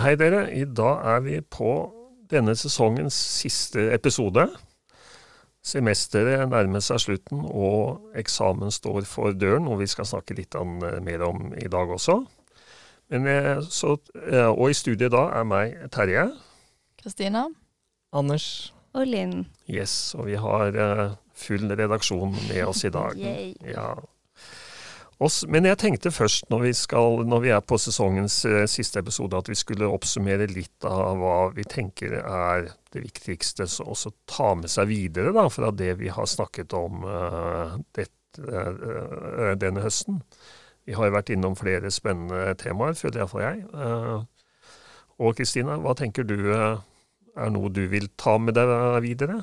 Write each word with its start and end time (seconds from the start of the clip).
Hei 0.00 0.14
dere, 0.16 0.46
i 0.56 0.62
dag 0.64 1.02
er 1.04 1.18
vi 1.20 1.34
på 1.44 1.70
denne 2.32 2.54
sesongens 2.56 3.12
siste 3.12 3.82
episode. 3.92 4.46
Semesteret 5.60 6.46
nærmer 6.48 6.80
seg 6.80 7.02
slutten, 7.02 7.42
og 7.44 8.14
eksamen 8.16 8.72
står 8.72 9.04
for 9.04 9.36
døren, 9.36 9.68
og 9.68 9.82
vi 9.82 9.88
skal 9.92 10.08
snakke 10.08 10.38
litt 10.38 10.56
om, 10.56 10.78
mer 11.04 11.24
om 11.26 11.50
i 11.52 11.68
dag 11.68 11.92
også. 11.92 12.16
Men, 13.12 13.28
så, 13.68 13.98
og 14.46 14.64
i 14.70 14.78
studiet 14.78 15.12
da 15.12 15.26
er 15.36 15.44
meg, 15.50 15.76
Terje. 15.92 16.30
Kristina. 17.02 17.44
Anders. 18.16 18.46
Og 18.96 19.04
Linn. 19.04 19.50
Yes, 19.68 20.14
og 20.16 20.30
vi 20.30 20.40
har 20.40 20.80
full 21.36 21.68
redaksjon 21.76 22.32
med 22.48 22.62
oss 22.70 22.86
i 22.88 22.94
dag. 22.96 23.20
ja. 23.68 23.92
Oss, 25.20 25.42
men 25.44 25.66
jeg 25.68 25.76
tenkte 25.76 26.08
først, 26.16 26.46
når 26.48 26.62
vi, 26.62 26.70
skal, 26.72 27.18
når 27.28 27.40
vi 27.44 27.50
er 27.52 27.60
på 27.60 27.76
sesongens 27.76 28.38
eh, 28.48 28.62
siste 28.70 29.02
episode, 29.02 29.36
at 29.36 29.50
vi 29.50 29.56
skulle 29.58 29.88
oppsummere 29.92 30.46
litt 30.48 30.86
av 30.88 31.18
hva 31.20 31.34
vi 31.52 31.66
tenker 31.68 32.14
er 32.22 32.70
det 32.94 33.02
viktigste 33.04 33.66
å 33.84 33.96
ta 34.24 34.54
med 34.56 34.72
seg 34.72 34.88
videre 34.88 35.34
da, 35.36 35.42
fra 35.52 35.68
det 35.76 35.98
vi 35.98 36.08
har 36.08 36.24
snakket 36.24 36.72
om 36.78 37.04
uh, 37.04 37.74
dette, 37.92 38.40
uh, 38.40 39.50
denne 39.60 39.82
høsten. 39.84 40.22
Vi 40.88 40.96
har 40.96 41.12
vært 41.12 41.34
innom 41.34 41.52
flere 41.58 41.92
spennende 41.92 42.54
temaer, 42.58 42.96
føler 42.96 43.20
iallfall 43.20 43.44
jeg. 43.44 43.66
Uh, 43.76 44.24
og 45.20 45.36
Kristina, 45.36 45.76
hva 45.84 45.92
tenker 45.98 46.24
du 46.24 46.38
er 46.48 47.52
noe 47.52 47.68
du 47.68 47.82
vil 47.92 48.08
ta 48.16 48.38
med 48.40 48.56
deg 48.56 48.72
videre? 49.04 49.42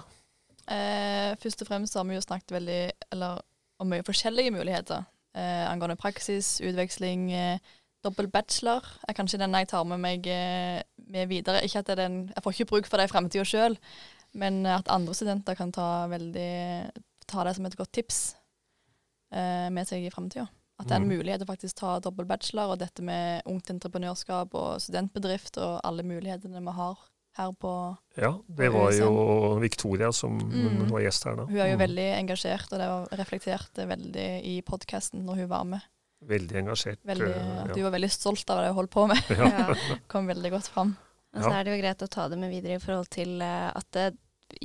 først 1.37 1.61
og 1.63 1.69
fremst 1.69 1.95
har 1.95 2.03
vi 2.03 2.17
jo 2.17 2.23
snakket 2.25 2.51
veldig, 2.57 2.81
eller, 3.13 3.37
om 3.79 3.87
mye 3.93 4.03
forskjellige 4.03 4.51
muligheter 4.51 5.05
eh, 5.37 5.65
angående 5.69 5.97
praksis, 5.99 6.57
utveksling, 6.65 7.29
eh, 7.31 7.75
dobbel 8.05 8.29
bachelor 8.31 8.85
er 9.07 9.15
kanskje 9.17 9.39
den 9.41 9.55
jeg 9.57 9.69
tar 9.71 9.85
med 9.89 10.01
meg 10.01 10.27
eh, 10.31 10.81
med 11.07 11.29
videre. 11.31 11.63
Ikke 11.65 11.83
at 11.83 11.93
den, 11.97 12.27
Jeg 12.35 12.43
får 12.43 12.55
ikke 12.55 12.71
bruk 12.73 12.89
for 12.89 12.97
det 12.97 13.07
i 13.07 13.13
framtida 13.13 13.45
sjøl, 13.47 13.77
men 14.33 14.65
at 14.65 14.89
andre 14.91 15.15
studenter 15.15 15.55
kan 15.55 15.71
ta, 15.71 16.07
veldig, 16.11 16.91
ta 17.27 17.43
det 17.47 17.55
som 17.57 17.65
et 17.65 17.77
godt 17.77 17.93
tips 17.93 18.21
eh, 19.33 19.69
med 19.73 19.87
seg 19.87 20.05
i 20.05 20.13
framtida. 20.13 20.47
At 20.77 20.89
det 20.89 20.93
er 20.93 21.01
en 21.01 21.07
mm. 21.09 21.15
mulighet 21.17 21.41
å 21.41 21.49
faktisk 21.49 21.79
ta 21.79 21.95
dobbel 22.03 22.27
bachelor, 22.29 22.73
og 22.73 22.81
dette 22.81 23.01
med 23.01 23.47
ungt 23.49 23.71
entreprenørskap 23.73 24.53
og 24.53 24.81
studentbedrift 24.83 25.57
og 25.57 25.79
alle 25.87 26.05
mulighetene 26.05 26.61
vi 26.61 26.75
har 26.77 26.99
her 27.37 27.53
på 27.57 27.71
Ja, 28.17 28.31
det 28.47 28.69
var 28.73 28.91
jo 28.95 29.11
Victoria 29.61 30.11
som 30.15 30.39
mm. 30.41 30.87
var 30.89 31.03
gjest 31.05 31.27
her 31.29 31.37
da. 31.39 31.45
Hun 31.49 31.59
er 31.59 31.71
jo 31.71 31.77
mm. 31.77 31.83
veldig 31.83 32.07
engasjert, 32.17 32.71
og 32.71 32.81
det 32.81 32.89
var 32.91 33.21
reflektert 33.21 33.83
veldig 33.93 34.27
i 34.49 34.57
podkasten 34.65 35.25
når 35.27 35.43
hun 35.43 35.51
var 35.53 35.67
med. 35.75 35.85
Veldig 36.27 36.61
engasjert. 36.63 37.01
Veldig, 37.05 37.33
uh, 37.33 37.57
ja. 37.61 37.73
Du 37.75 37.81
var 37.85 37.93
veldig 37.93 38.11
stolt 38.11 38.49
av 38.49 38.63
det 38.63 38.71
hun 38.71 38.79
holdt 38.79 38.93
på 38.93 39.05
med. 39.09 39.33
Ja. 39.37 39.75
Kom 40.11 40.29
veldig 40.29 40.53
godt 40.55 40.71
fram. 40.73 40.95
Og 41.35 41.43
så 41.43 41.51
er 41.53 41.67
det 41.67 41.75
jo 41.75 41.81
greit 41.83 42.01
å 42.01 42.09
ta 42.09 42.25
det 42.31 42.39
med 42.41 42.49
videre 42.49 42.79
i 42.79 42.81
forhold 42.81 43.11
til 43.13 43.37
uh, 43.43 43.69
at 43.77 43.87
det, 43.93 44.07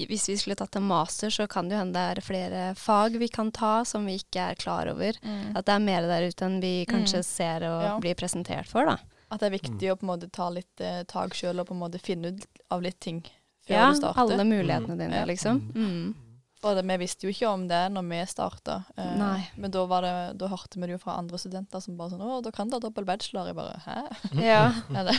hvis 0.09 0.29
vi 0.31 0.37
skulle 0.41 0.57
tatt 0.57 0.79
en 0.79 0.87
master, 0.87 1.33
så 1.35 1.45
kan 1.51 1.69
det 1.69 1.77
jo 1.77 1.83
hende 1.83 1.99
det 1.99 2.23
er 2.23 2.25
flere 2.25 2.63
fag 2.79 3.19
vi 3.21 3.29
kan 3.33 3.51
ta 3.53 3.83
som 3.89 4.07
vi 4.09 4.17
ikke 4.23 4.53
er 4.53 4.61
klar 4.61 4.89
over. 4.95 5.19
Mm. 5.21 5.53
At 5.59 5.69
det 5.69 5.75
er 5.75 5.85
mer 5.85 6.09
der 6.09 6.29
ute 6.31 6.49
enn 6.49 6.61
vi 6.63 6.75
kanskje 6.89 7.21
mm. 7.21 7.29
ser 7.29 7.67
og 7.69 7.83
ja. 7.85 7.97
blir 8.01 8.17
presentert 8.19 8.71
for, 8.71 8.89
da. 8.89 8.97
At 9.33 9.41
det 9.41 9.49
er 9.49 9.55
viktig 9.57 9.87
mm. 9.89 9.93
å 9.95 9.97
på 9.97 10.05
en 10.05 10.11
måte 10.13 10.29
ta 10.33 10.51
litt 10.53 10.83
eh, 10.85 11.05
tak 11.09 11.37
sjøl 11.37 11.63
og 11.63 11.71
på 11.71 11.77
en 11.77 11.81
måte 11.81 12.03
finne 12.03 12.35
ut 12.35 12.45
av 12.73 12.85
litt 12.85 13.01
ting 13.01 13.23
før 13.65 13.79
ja, 13.79 13.89
du 13.89 14.03
starter. 14.03 14.21
Ja, 14.21 14.27
alle 14.27 14.45
mulighetene 14.45 14.99
dine, 14.99 15.23
liksom. 15.31 15.63
Mm. 15.73 16.13
Og 16.63 16.77
det, 16.79 16.83
vi 16.87 16.97
visste 17.01 17.27
jo 17.27 17.33
ikke 17.33 17.49
om 17.51 17.65
det 17.67 17.81
når 17.91 18.05
vi 18.07 18.19
starta, 18.31 18.77
eh, 18.95 19.47
men 19.59 19.73
da, 19.75 19.83
det, 20.05 20.13
da, 20.39 20.51
hørte 20.53 20.79
vi 20.79 20.87
det 20.87 20.95
jo 20.95 21.01
fra 21.03 21.17
andre 21.19 21.41
studenter 21.43 21.83
som 21.83 21.97
bare 21.99 22.13
sånn 22.13 22.23
'Å, 22.23 22.37
da 22.45 22.53
kan 22.55 22.71
du 22.71 22.77
ha 22.77 22.81
dobbel 22.83 23.07
bachelor.' 23.09 23.49
Jeg 23.51 23.57
bare 23.59 23.81
'hæ?' 23.83 24.05
Ja. 24.53 24.61
er 25.01 25.09
det? 25.11 25.17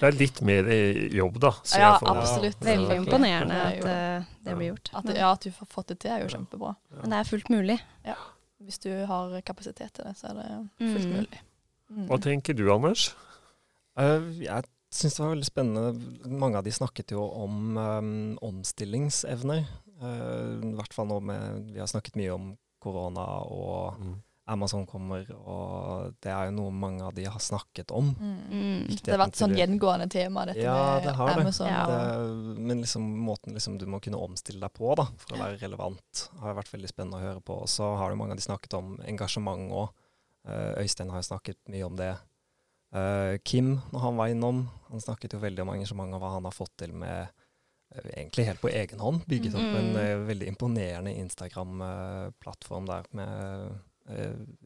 det 0.00 0.10
er 0.10 0.18
litt 0.18 0.42
mer 0.44 0.68
jobb, 1.14 1.38
da. 1.40 1.54
ja, 1.72 1.94
absolutt. 2.02 2.60
Veldig 2.60 2.98
imponerende 3.00 3.62
at 3.64 3.86
uh, 3.86 4.28
det 4.44 4.58
blir 4.58 4.74
gjort. 4.74 4.92
At, 4.92 5.08
ja, 5.16 5.30
at 5.32 5.46
du 5.46 5.54
har 5.56 5.70
fått 5.72 5.94
det 5.94 6.02
til, 6.04 6.12
er 6.12 6.26
jo 6.26 6.34
kjempebra. 6.36 6.74
Men 7.00 7.14
det 7.14 7.22
er 7.22 7.30
fullt 7.30 7.48
mulig. 7.54 7.78
Ja. 8.04 8.18
Hvis 8.60 8.82
du 8.84 8.90
har 9.08 9.40
kapasitet 9.46 9.94
til 9.96 10.04
det, 10.04 10.18
så 10.18 10.34
er 10.34 10.42
det 10.42 10.50
fullt 10.82 11.08
mm. 11.08 11.16
mulig. 11.16 11.40
Mm. 11.88 12.04
Hva 12.10 12.20
tenker 12.20 12.52
du, 12.52 12.66
Anders? 12.74 13.08
Uh, 13.98 14.30
jeg 14.44 14.68
syns 14.94 15.18
det 15.18 15.24
var 15.24 15.34
veldig 15.34 15.48
spennende. 15.48 16.14
Mange 16.30 16.60
av 16.60 16.66
de 16.66 16.72
snakket 16.74 17.12
jo 17.16 17.26
om 17.26 17.76
um, 17.76 18.14
omstillingsevner. 18.44 19.66
Uh, 19.98 20.62
I 20.62 20.74
hvert 20.78 20.94
fall 20.94 21.10
nå 21.10 21.18
med 21.26 21.72
Vi 21.74 21.82
har 21.82 21.90
snakket 21.90 22.18
mye 22.18 22.32
om 22.36 22.52
korona 22.78 23.24
og 23.50 23.98
mm. 23.98 24.16
Amazon 24.48 24.86
kommer, 24.88 25.26
og 25.36 26.14
det 26.24 26.30
er 26.32 26.48
jo 26.48 26.54
noe 26.56 26.72
mange 26.72 27.04
av 27.04 27.12
de 27.12 27.26
har 27.28 27.40
snakket 27.42 27.92
om. 27.92 28.14
Mm. 28.16 28.86
Det 28.88 29.12
har 29.12 29.20
vært 29.20 29.36
sånn 29.36 29.52
gjengående 29.58 30.06
tema, 30.08 30.46
dette 30.48 30.62
ja, 30.62 30.76
med 30.94 31.04
det 31.04 31.14
har 31.18 31.32
Amazon. 31.34 31.68
Det. 31.68 31.74
Ja. 31.74 32.14
det 32.16 32.62
men 32.70 32.80
liksom 32.80 33.10
måten 33.26 33.58
liksom 33.58 33.76
du 33.80 33.84
må 33.90 34.00
kunne 34.00 34.20
omstille 34.24 34.62
deg 34.62 34.72
på 34.78 34.94
da, 34.96 35.04
for 35.20 35.36
å 35.36 35.42
være 35.42 35.60
relevant, 35.60 36.24
har 36.40 36.56
vært 36.56 36.72
veldig 36.72 36.88
spennende 36.88 37.20
å 37.20 37.26
høre 37.26 37.44
på. 37.44 37.58
Og 37.66 37.68
så 37.68 37.90
har 38.00 38.14
jo 38.14 38.20
mange 38.22 38.38
av 38.38 38.40
de 38.40 38.46
snakket 38.46 38.78
om 38.78 38.96
engasjement 39.04 39.68
òg. 39.82 39.92
Uh, 40.48 40.80
Øystein 40.80 41.12
har 41.12 41.20
jo 41.20 41.28
snakket 41.28 41.60
mye 41.68 41.84
om 41.84 41.98
det. 41.98 42.14
Uh, 42.88 43.36
Kim, 43.44 43.74
når 43.92 44.00
han 44.00 44.16
var 44.16 44.30
innom, 44.32 44.62
han 44.88 45.02
snakket 45.04 45.36
jo 45.36 45.42
veldig 45.42 45.60
om 45.64 45.74
engasjementet 45.74 46.16
og 46.16 46.22
hva 46.22 46.30
han 46.38 46.48
har 46.48 46.56
fått 46.56 46.72
til 46.80 46.94
med 46.96 47.28
uh, 47.28 47.34
Egentlig 48.14 48.46
helt 48.48 48.62
på 48.62 48.70
egen 48.72 49.02
hånd. 49.02 49.22
Bygget 49.28 49.56
opp 49.56 49.66
mm. 49.66 49.76
en 49.80 49.98
uh, 49.98 50.24
veldig 50.28 50.48
imponerende 50.48 51.14
Instagram-plattform 51.24 52.88
der 52.88 53.12
med 53.16 53.84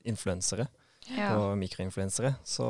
influensere 0.07 0.69
ja. 1.17 1.33
og 1.35 1.57
mikroinfluensere. 1.59 2.37
Så 2.47 2.67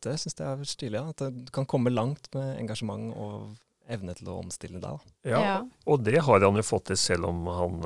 det 0.00 0.14
syns 0.22 0.38
jeg 0.38 0.46
er 0.48 0.68
stilig. 0.68 0.96
Ja. 0.96 1.10
At 1.12 1.20
det 1.20 1.52
kan 1.52 1.68
komme 1.68 1.92
langt 1.92 2.30
med 2.32 2.54
engasjement 2.62 3.10
og 3.12 3.90
evne 3.92 4.14
til 4.16 4.30
å 4.32 4.38
omstille 4.40 4.80
deg. 4.80 5.04
Ja, 5.28 5.40
ja, 5.44 5.58
og 5.84 6.00
det 6.06 6.16
har 6.24 6.46
han 6.46 6.56
jo 6.56 6.64
fått 6.64 6.88
til 6.88 7.00
selv 7.00 7.28
om 7.28 7.44
han 7.52 7.76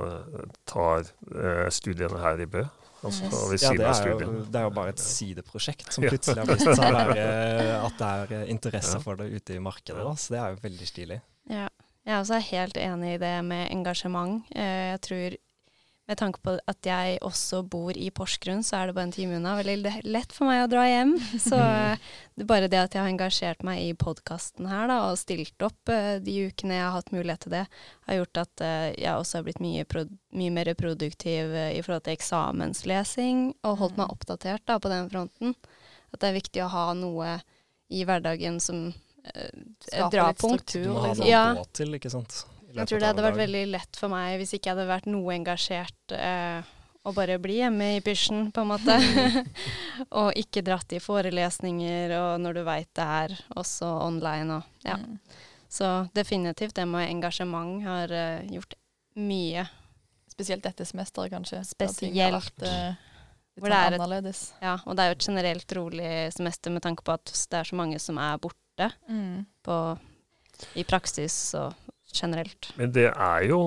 tar 0.71 1.11
studiene 1.75 2.23
her 2.23 2.47
i 2.47 2.47
Bø. 2.51 2.63
Altså, 3.01 3.25
yes. 3.25 3.63
ja, 3.65 3.71
det 3.73 3.87
er, 3.89 4.09
jo, 4.11 4.31
det 4.45 4.59
er, 4.59 4.65
jo, 4.67 4.73
bare 4.77 4.93
et 4.93 5.01
sideprosjekt 5.01 5.95
som 5.95 6.05
plutselig 6.11 6.43
har 6.43 6.51
vist 6.51 6.69
seg 6.69 6.99
at 7.01 8.01
det 8.01 8.09
er 8.09 8.35
eh, 8.37 8.49
interesse 8.53 9.01
for 9.01 9.21
det 9.21 9.31
ute 9.33 9.57
i 9.57 9.63
markedet. 9.63 10.03
Da. 10.05 10.13
Så 10.21 10.35
det 10.35 10.41
er 10.43 10.55
jo 10.55 10.61
veldig 10.67 10.89
stilig. 10.89 11.21
Ja. 11.51 11.69
Jeg 12.05 12.17
er 12.17 12.23
også 12.23 12.41
helt 12.43 12.79
enig 12.81 13.15
i 13.15 13.21
det 13.21 13.35
med 13.47 13.69
engasjement. 13.73 14.45
Eh, 14.57 14.91
jeg 14.93 15.01
tror 15.07 15.39
med 16.11 16.19
tanke 16.19 16.41
på 16.43 16.57
at 16.59 16.87
jeg 16.87 17.19
også 17.23 17.61
bor 17.71 17.95
i 17.95 18.09
Porsgrunn, 18.11 18.65
så 18.67 18.81
er 18.81 18.91
det 18.91 18.97
bare 18.97 19.07
en 19.07 19.15
time 19.15 19.37
unna. 19.39 19.53
Veldig 19.61 19.93
lett 20.11 20.33
for 20.35 20.51
meg 20.51 20.65
å 20.65 20.71
dra 20.71 20.83
hjem. 20.89 21.13
Så 21.49 21.55
det 21.55 22.43
er 22.43 22.49
bare 22.51 22.71
det 22.73 22.81
at 22.81 22.97
jeg 22.97 23.05
har 23.05 23.11
engasjert 23.13 23.63
meg 23.67 23.85
i 23.85 23.93
podkasten 23.99 24.67
her 24.71 24.91
da, 24.91 24.99
og 25.07 25.21
stilt 25.21 25.63
opp 25.63 25.93
uh, 25.93 26.17
de 26.23 26.35
ukene 26.51 26.81
jeg 26.81 26.87
har 26.87 26.97
hatt 26.97 27.15
mulighet 27.15 27.47
til 27.47 27.55
det, 27.55 27.65
har 28.09 28.19
gjort 28.19 28.43
at 28.43 28.65
uh, 28.67 28.89
jeg 28.91 29.13
også 29.13 29.39
har 29.39 29.47
blitt 29.47 29.63
mye, 29.63 29.87
mye 30.41 30.55
mer 30.57 30.73
produktiv 30.81 31.55
uh, 31.55 31.71
i 31.71 31.83
forhold 31.87 32.09
til 32.09 32.19
eksamenslesing, 32.19 33.45
og 33.63 33.79
holdt 33.85 34.01
meg 34.01 34.11
mm. 34.11 34.15
oppdatert 34.17 34.67
da, 34.67 34.81
på 34.83 34.91
den 34.91 35.11
fronten. 35.13 35.55
At 36.11 36.25
det 36.25 36.33
er 36.33 36.41
viktig 36.41 36.65
å 36.67 36.73
ha 36.75 36.89
noe 36.99 37.39
i 37.91 38.03
hverdagen 38.07 38.59
som 38.63 38.89
Skaper 39.21 40.15
drapunkt. 40.17 40.73
Du 40.73 40.89
må 40.89 41.05
ha 41.05 41.13
liksom. 41.13 41.29
noe 41.29 41.51
å 41.53 41.59
gå 41.61 41.71
til, 41.77 41.99
ikke 42.01 42.11
sant. 42.11 42.41
Jeg 42.75 42.87
tror 42.87 43.03
det 43.03 43.09
hadde 43.11 43.25
vært 43.25 43.41
veldig 43.41 43.65
lett 43.73 43.99
for 43.99 44.13
meg 44.13 44.37
hvis 44.41 44.55
ikke 44.57 44.71
jeg 44.71 44.77
hadde 44.77 44.91
vært 44.91 45.09
noe 45.11 45.35
engasjert 45.35 46.15
eh, 46.15 46.71
å 47.01 47.13
bare 47.17 47.39
bli 47.41 47.59
hjemme 47.61 47.95
i 47.97 48.01
pysjen, 48.05 48.51
på 48.53 48.63
en 48.63 48.73
måte. 48.75 48.97
og 50.21 50.37
ikke 50.39 50.63
dratt 50.65 50.93
i 50.93 51.01
forelesninger, 51.03 52.13
og 52.19 52.33
når 52.45 52.61
du 52.61 52.65
veit 52.67 52.91
det 52.97 53.07
er 53.25 53.37
også 53.61 53.89
online 54.07 54.61
og 54.61 54.89
ja. 54.89 54.99
Mm. 55.01 55.17
Så 55.71 55.87
definitivt 56.13 56.75
det 56.75 56.85
med 56.91 57.07
engasjement 57.07 57.85
har 57.85 58.11
uh, 58.11 58.47
gjort 58.51 58.75
mye. 59.23 59.63
Spesielt 60.33 60.65
dette 60.65 60.83
semesteret, 60.89 61.31
kanskje. 61.31 61.61
Spesielt. 61.69 62.35
Vært, 62.35 62.65
uh, 62.67 63.11
er 63.61 63.63
sånn 63.63 63.77
annerledes. 63.77 64.41
Et, 64.57 64.65
ja, 64.67 64.75
og 64.83 64.99
det 64.99 65.05
er 65.05 65.13
jo 65.13 65.17
et 65.19 65.29
generelt 65.29 65.77
rolig 65.79 66.11
semester 66.35 66.75
med 66.75 66.83
tanke 66.83 67.07
på 67.07 67.15
at 67.15 67.31
det 67.31 67.61
er 67.61 67.71
så 67.71 67.79
mange 67.79 68.01
som 68.03 68.19
er 68.19 68.43
borte 68.43 68.91
mm. 69.07 69.47
på, 69.63 69.79
i 70.81 70.87
praksis 70.89 71.39
og 71.61 71.90
generelt. 72.15 72.73
Men 72.79 72.95
det 72.95 73.09
er 73.11 73.45
jo 73.49 73.61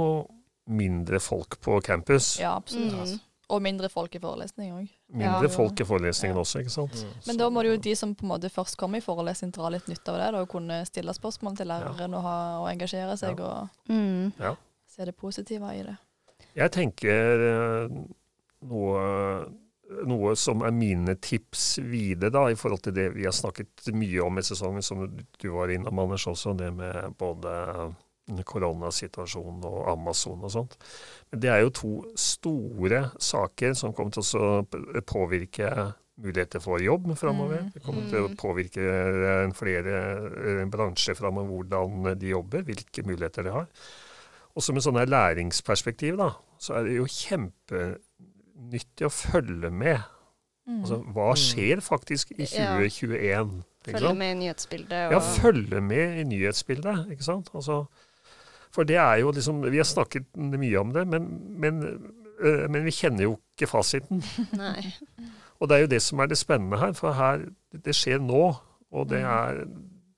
mindre 0.65 1.19
folk 1.19 1.59
på 1.61 1.81
campus. 1.81 2.39
Ja, 2.39 2.55
absolutt. 2.55 2.93
Mm. 2.93 3.21
Og 3.53 3.61
mindre 3.61 3.89
folk 3.91 4.15
i 4.15 4.21
forelesning 4.23 4.71
òg. 4.73 4.91
Mindre 5.13 5.49
ja. 5.49 5.51
folk 5.51 5.81
i 5.83 5.85
forelesningen 5.85 6.37
ja. 6.37 6.41
også, 6.45 6.63
ikke 6.63 6.73
sant. 6.73 6.95
Mm. 7.03 7.17
Men 7.27 7.39
da 7.41 7.49
må 7.51 7.63
det 7.63 7.73
jo 7.73 7.81
de 7.89 7.95
som 7.99 8.13
på 8.15 8.25
en 8.25 8.31
måte 8.31 8.49
først 8.49 8.77
kommer 8.79 9.01
i 9.01 9.03
forelesning, 9.03 9.51
dra 9.53 9.69
litt 9.73 9.89
nytte 9.91 10.13
av 10.13 10.19
det. 10.21 10.29
Da, 10.35 10.43
og 10.45 10.51
kunne 10.53 10.79
stille 10.87 11.13
spørsmål 11.15 11.57
til 11.59 11.69
læreren 11.69 12.15
og, 12.15 12.23
ha, 12.25 12.37
og, 12.61 12.69
engasjere 12.71 13.17
seg 13.19 13.43
og 13.43 13.91
mm. 13.91 14.31
se 14.95 15.09
det 15.09 15.15
positive 15.19 15.75
i 15.75 15.83
det. 15.89 15.97
Jeg 16.53 16.73
tenker 16.73 17.43
eh, 17.49 17.99
noe, 18.69 19.03
noe 20.07 20.33
som 20.39 20.63
er 20.65 20.73
mine 20.73 21.17
tips 21.21 21.67
videre 21.83 22.31
da, 22.33 22.47
i 22.49 22.57
forhold 22.57 22.85
til 22.87 22.95
det 22.95 23.09
vi 23.17 23.27
har 23.27 23.35
snakket 23.35 23.91
mye 23.93 24.23
om 24.23 24.39
i 24.39 24.45
sesongen, 24.45 24.85
som 24.85 25.03
du 25.11 25.47
var 25.51 25.73
innom, 25.73 25.99
Anders, 26.05 26.27
også. 26.31 26.55
Det 26.57 26.71
med 26.73 27.19
både 27.19 27.91
koronasituasjonen 28.47 29.65
og 29.67 29.89
Amazon 29.91 30.43
og 30.43 30.51
sånt. 30.53 30.77
Men 31.31 31.41
det 31.43 31.49
er 31.51 31.59
jo 31.65 31.73
to 31.75 31.91
store 32.15 33.09
saker 33.19 33.73
som 33.75 33.93
kommer 33.93 34.11
til 34.15 34.23
å 34.39 35.01
påvirke 35.05 35.93
muligheter 36.23 36.61
for 36.61 36.79
jobb 36.79 37.09
framover. 37.17 37.63
Mm. 37.65 37.71
Det 37.73 37.83
kommer 37.83 38.09
til 38.09 38.21
å 38.23 38.29
Mm. 38.29 38.37
påvirke 38.37 38.83
eh, 38.85 39.51
flere 39.57 39.95
eh, 40.61 40.65
bransjer 40.69 41.15
framover, 41.17 41.49
hvordan 41.49 42.19
de 42.19 42.29
jobber, 42.29 42.61
hvilke 42.63 43.03
muligheter 43.03 43.43
de 43.43 43.49
har. 43.51 43.67
Og 44.55 44.61
som 44.61 44.75
en 44.77 44.81
sånn 44.85 45.01
læringsperspektiv, 45.09 46.15
da, 46.17 46.31
så 46.61 46.75
er 46.77 46.83
det 46.83 46.97
jo 46.99 47.05
kjempenyttig 47.09 49.07
å 49.07 49.11
følge 49.11 49.71
med. 49.73 49.99
Mm. 50.67 50.79
Altså, 50.83 50.99
hva 51.15 51.33
skjer 51.35 51.81
faktisk 51.83 52.31
i 52.37 52.45
2021? 52.45 53.63
ikke 53.83 53.97
Følge 53.99 54.13
med 54.15 54.31
i 54.31 54.39
nyhetsbildet. 54.45 55.11
Ja, 55.11 55.19
følge 55.19 55.81
med 55.83 56.19
i 56.21 56.23
nyhetsbildet, 56.29 57.09
ikke 57.11 57.25
sant. 57.25 57.49
Altså, 57.53 57.81
for 58.73 58.83
det 58.89 58.95
er 58.97 59.19
jo 59.21 59.31
liksom 59.31 59.61
Vi 59.69 59.77
har 59.77 59.85
snakket 59.87 60.25
mye 60.35 60.79
om 60.81 60.91
det, 60.95 61.03
men, 61.07 61.27
men, 61.61 61.81
øh, 62.39 62.65
men 62.69 62.83
vi 62.85 62.91
kjenner 62.91 63.23
jo 63.27 63.35
ikke 63.53 63.69
fasiten. 63.69 64.23
nei. 64.57 64.93
Og 65.61 65.69
det 65.69 65.75
er 65.77 65.81
jo 65.85 65.91
det 65.93 66.01
som 66.03 66.19
er 66.19 66.27
det 66.31 66.37
spennende 66.41 66.79
her, 66.81 66.93
for 66.97 67.13
her 67.15 67.45
det 67.85 67.93
skjer 67.95 68.19
nå. 68.19 68.55
Og 68.93 69.09
det 69.09 69.21
Mm. 69.23 69.29
er 69.29 69.65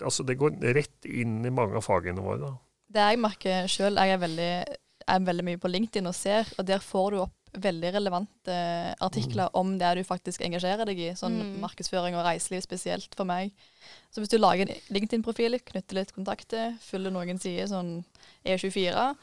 Altså, 0.04 0.26
det 0.28 0.36
går 0.38 0.58
rett 0.76 1.06
inn 1.08 1.38
i 1.48 1.50
mange 1.56 1.78
av 1.80 1.86
fagene 1.86 2.20
våre. 2.20 2.40
da. 2.42 2.50
Det 2.92 3.04
jeg 3.14 3.20
merker 3.24 3.68
sjøl, 3.72 3.96
jeg 3.96 4.12
er 4.12 4.18
veldig, 4.20 4.50
er 5.08 5.20
veldig 5.24 5.46
mye 5.48 5.58
på 5.64 5.70
LinkedIn 5.72 6.08
og 6.10 6.14
ser, 6.18 6.50
og 6.60 6.66
der 6.68 6.80
får 6.84 7.12
du 7.12 7.20
opp 7.24 7.45
veldig 7.62 7.94
relevante 7.94 8.56
artikler 9.02 9.50
om 9.54 9.78
det 9.78 9.96
du 9.98 10.04
faktisk 10.04 10.42
engasjerer 10.42 10.86
deg 10.86 11.00
i. 11.00 11.10
Sånn 11.16 11.36
Mm. 11.42 11.60
markedsføring 11.62 12.16
og 12.16 12.26
reiseliv 12.26 12.62
spesielt 12.64 13.14
for 13.16 13.26
meg. 13.26 13.52
Så 14.12 14.22
hvis 14.22 14.30
du 14.30 14.38
lager 14.38 14.70
en 14.70 14.76
LinkedIn-profil, 14.92 15.60
knytter 15.66 15.94
litt 15.96 16.14
kontakter, 16.16 16.78
følger 16.82 17.12
noen 17.12 17.40
sider, 17.40 17.68
sånn 17.68 18.04
E24, 18.46 19.16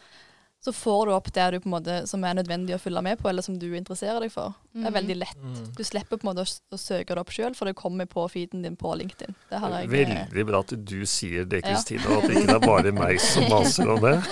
så 0.63 0.71
får 0.71 1.07
du 1.07 1.13
opp 1.13 1.33
det 1.33 1.51
du 1.51 1.59
på 1.59 1.67
en 1.67 1.73
måte, 1.83 2.07
som 2.07 2.23
er 2.23 2.35
nødvendig 2.39 2.77
å 2.77 2.79
følge 2.79 3.03
med 3.03 3.19
på, 3.19 3.29
eller 3.29 3.43
som 3.43 3.59
du 3.59 3.67
interesserer 3.75 4.21
deg 4.21 4.31
for. 4.31 4.55
Det 4.73 4.85
er 4.87 4.91
Mm. 4.93 4.95
veldig 4.95 5.17
lett. 5.19 5.37
Mm. 5.43 5.75
Du 5.75 5.83
slipper 5.83 6.17
på 6.19 6.23
en 6.29 6.37
måte 6.37 6.45
å, 6.47 6.61
å 6.71 6.79
søke 6.79 7.07
det 7.09 7.19
opp 7.19 7.31
sjøl, 7.31 7.57
for 7.57 7.65
det 7.65 7.75
kommer 7.75 8.07
på 8.07 8.31
feeden 8.31 8.63
din 8.63 8.77
på 8.77 8.95
LinkedIn. 8.97 9.35
Det 9.51 9.59
har 9.59 9.71
jeg 9.71 9.89
Veldig 9.91 10.47
bra 10.47 10.61
at 10.61 10.85
du 10.85 11.05
sier 11.05 11.45
det, 11.45 11.65
Ja. 11.65 11.73
Og 11.73 12.23
at 12.23 12.29
det 12.31 12.37
ikke 12.45 12.55
er 12.55 12.61
bare 12.61 12.93
meg 12.93 13.19
som 13.21 13.43
maser 13.51 13.89
om 13.91 14.01
det. 14.01 14.23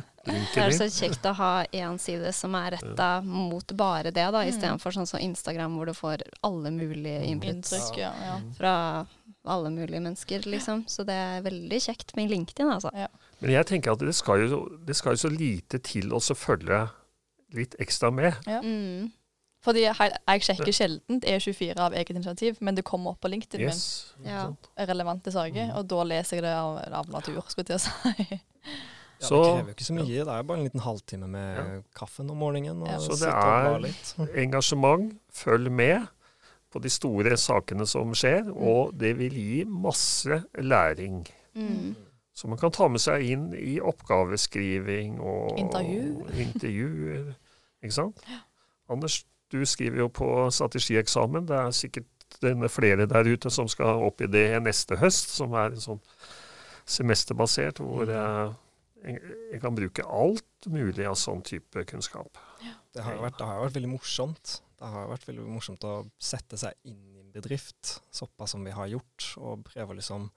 Det 0.28 0.62
er 0.62 0.70
så 0.76 0.86
kjekt 0.92 1.24
å 1.28 1.32
ha 1.38 1.52
én 1.72 1.98
side 2.00 2.32
som 2.36 2.54
er 2.58 2.70
retta 2.76 3.08
mot 3.24 3.66
bare 3.76 4.10
det, 4.10 4.24
da, 4.32 4.42
Mm. 4.44 4.48
istedenfor 4.52 4.92
sånn 4.94 5.06
som 5.08 5.20
Instagram, 5.20 5.76
hvor 5.76 5.86
du 5.86 5.94
får 5.96 6.22
alle 6.44 6.70
mulige 6.70 7.24
inputs 7.26 7.72
inntrykk. 7.72 7.98
Ja, 7.98 8.12
ja. 8.22 8.36
fra 8.58 9.06
alle 9.48 9.70
mulige 9.70 10.00
mennesker, 10.00 10.40
liksom. 10.44 10.84
Så 10.86 11.04
det 11.06 11.14
er 11.14 11.42
veldig 11.42 11.80
kjekt 11.80 12.14
med 12.16 12.30
LinkedIn, 12.30 12.68
altså. 12.70 12.90
Men 13.40 13.50
jeg 13.50 13.66
tenker 13.66 13.92
at 13.92 13.98
det 13.98 14.14
skal 14.14 14.44
jo, 14.48 14.64
det 14.84 14.96
skal 14.96 15.12
jo 15.16 15.28
så 15.28 15.30
lite 15.32 15.78
til 15.82 16.10
å 16.12 16.20
følge 16.36 16.90
litt 17.54 17.74
ekstra 17.80 18.10
med. 18.12 18.34
Ja. 18.46 18.60
Mm. 18.60 19.10
Fordi 19.64 19.80
jeg, 19.82 19.94
sjekker 20.44 20.72
sjelden 20.72 21.20
E24 21.20 21.78
av 21.82 21.92
eget 21.92 22.10
initiativ, 22.14 22.58
men 22.60 22.74
det 22.76 22.84
kommer 22.84 23.10
opp 23.10 23.20
på 23.24 23.28
LinkedIn. 23.28 23.60
Yes. 23.66 24.12
min. 24.18 24.28
Ja. 24.30 24.52
relevante 24.86 25.32
saker, 25.32 25.70
Mm. 25.72 25.76
og 25.76 25.88
da 25.88 26.04
leser 26.04 26.36
jeg 26.36 26.42
det 26.44 26.52
av, 26.54 26.76
av 26.92 27.08
natur, 27.10 27.42
skulle 27.48 27.66
jeg 27.66 27.66
til 27.66 27.74
å 27.74 27.80
si. 27.80 28.40
Ja, 29.20 29.26
Så- 29.26 29.36
det 29.42 29.44
krever 29.52 29.64
jo 29.64 29.74
ikke 29.74 29.84
så 29.84 29.94
mye. 29.94 30.06
Det 30.24 30.28
er 30.28 30.42
bare 30.42 30.58
en 30.58 30.64
liten 30.64 30.80
halvtime 30.80 31.28
med 31.28 31.56
Ja. 31.56 31.80
kaffen 31.96 32.30
om 32.30 32.36
morgenen. 32.36 32.82
Og 32.82 32.88
Ja. 32.88 32.98
Så 32.98 33.18
det 33.18 33.28
er- 33.28 34.38
Engasjement, 34.44 35.20
følg 35.32 35.70
med 35.72 36.06
på 36.72 36.78
de 36.82 36.88
store 36.90 37.36
sakene 37.36 37.86
som 37.86 38.12
skjer, 38.14 38.44
Mm. 38.44 38.56
og 38.56 38.92
det 38.98 39.16
vil 39.18 39.32
gi 39.32 39.64
masse 39.64 40.42
læring. 40.58 41.26
Mm. 41.56 41.94
Som 42.34 42.50
man 42.50 42.58
kan 42.58 42.70
ta 42.70 42.86
med 42.88 43.00
seg 43.00 43.22
inn 43.30 43.52
i 43.54 43.80
oppgaveskriving 43.80 45.18
og 45.20 45.58
Intervju. 45.58 46.26
intervjuer. 46.30 47.34
Ikke 47.82 47.92
sant? 47.94 48.16
Anders, 48.90 49.24
du 49.52 49.64
skriver 49.64 49.96
jo 49.96 50.08
på 50.08 50.50
strategieksamen. 50.50 51.46
Det 51.48 51.56
er 51.56 51.70
sikkert 51.70 52.04
denne 52.42 52.68
flere 52.68 53.06
der 53.06 53.24
ute 53.24 53.50
som 53.50 53.66
skal 53.68 53.86
opp 53.86 54.20
i 54.20 54.26
det 54.26 54.62
neste 54.62 54.96
høst, 54.96 55.28
som 55.30 55.52
er 55.52 55.66
en 55.66 55.76
sånn 55.80 56.00
semesterbasert, 56.86 57.78
hvor 57.80 58.06
Mm. 58.06 58.54
Jeg, 59.04 59.60
kan 59.62 59.74
bruke 59.76 60.04
alt 60.04 60.66
mulig 60.66 61.06
av 61.06 61.14
sånn 61.18 61.42
type 61.46 61.84
kunnskap. 61.88 62.38
Det 62.92 63.04
har 63.04 63.14
jo 63.14 63.22
vært, 63.22 63.38
det 63.38 63.46
har 63.46 63.60
jo 63.60 63.66
vært 63.68 63.76
veldig 63.78 63.92
morsomt. 63.92 64.56
Det 64.78 64.86
har 64.92 65.04
jo 65.06 65.12
vært 65.12 65.28
veldig 65.28 65.46
morsomt 65.50 65.84
å 65.86 65.94
sette 66.22 66.58
seg 66.60 66.74
inn 66.90 67.00
i 67.14 67.20
en 67.22 67.32
bedrift 67.34 67.98
såpass 68.14 68.54
som 68.54 68.64
vi 68.66 68.74
har 68.74 68.90
gjort, 68.90 69.32
og 69.38 69.64
prøve 69.70 69.94
å 69.94 69.98
liksom 69.98 70.28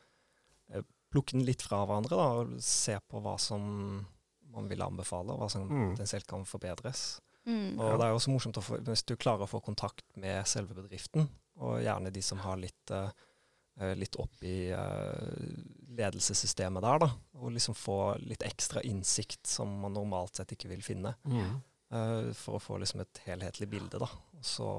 eh, 0.74 0.86
plukke 1.14 1.38
den 1.38 1.46
litt 1.46 1.62
fra 1.66 1.84
hverandre 1.86 2.18
da, 2.18 2.30
og 2.42 2.56
se 2.64 2.98
på 3.08 3.22
hva 3.22 3.36
som 3.42 4.06
man 4.52 4.68
vil 4.68 4.82
anbefale, 4.84 5.32
og 5.34 5.40
hva 5.44 5.50
som 5.50 5.68
Mm. 5.70 5.92
potensielt 5.94 6.28
kan 6.28 6.44
forbedres. 6.46 7.22
Mm. 7.46 7.80
Og 7.80 7.98
det 7.98 8.06
er 8.06 8.10
jo 8.12 8.18
også 8.20 8.32
morsomt 8.34 8.58
å 8.60 8.62
få, 8.66 8.78
hvis 8.86 9.06
du 9.08 9.16
klarer 9.16 9.46
å 9.48 9.50
få 9.50 9.62
kontakt 9.66 10.06
med 10.16 10.46
selve 10.46 10.76
bedriften, 10.78 11.30
og 11.62 11.80
gjerne 11.82 12.12
de 12.14 12.22
som 12.22 12.38
har 12.44 12.58
litt, 12.58 12.92
eh, 12.92 13.96
litt 13.96 14.16
opp 14.20 14.44
i 14.44 14.70
eh, 14.70 15.56
ledelsessystemet 15.98 16.84
der, 16.86 17.00
da, 17.04 17.10
og 17.42 17.52
liksom 17.56 17.76
få 17.76 17.98
litt 18.24 18.44
ekstra 18.48 18.82
innsikt 18.88 19.46
som 19.48 19.74
man 19.84 19.94
normalt 19.98 20.40
sett 20.40 20.54
ikke 20.56 20.70
vil 20.72 20.82
finne, 20.86 21.16
eh, 21.28 22.32
for 22.38 22.58
å 22.58 22.64
få 22.64 22.80
liksom 22.82 23.02
et 23.04 23.22
helhetlig 23.26 23.68
bilde, 23.70 24.00
da. 24.00 24.08
Og 24.38 24.46
så 24.48 24.70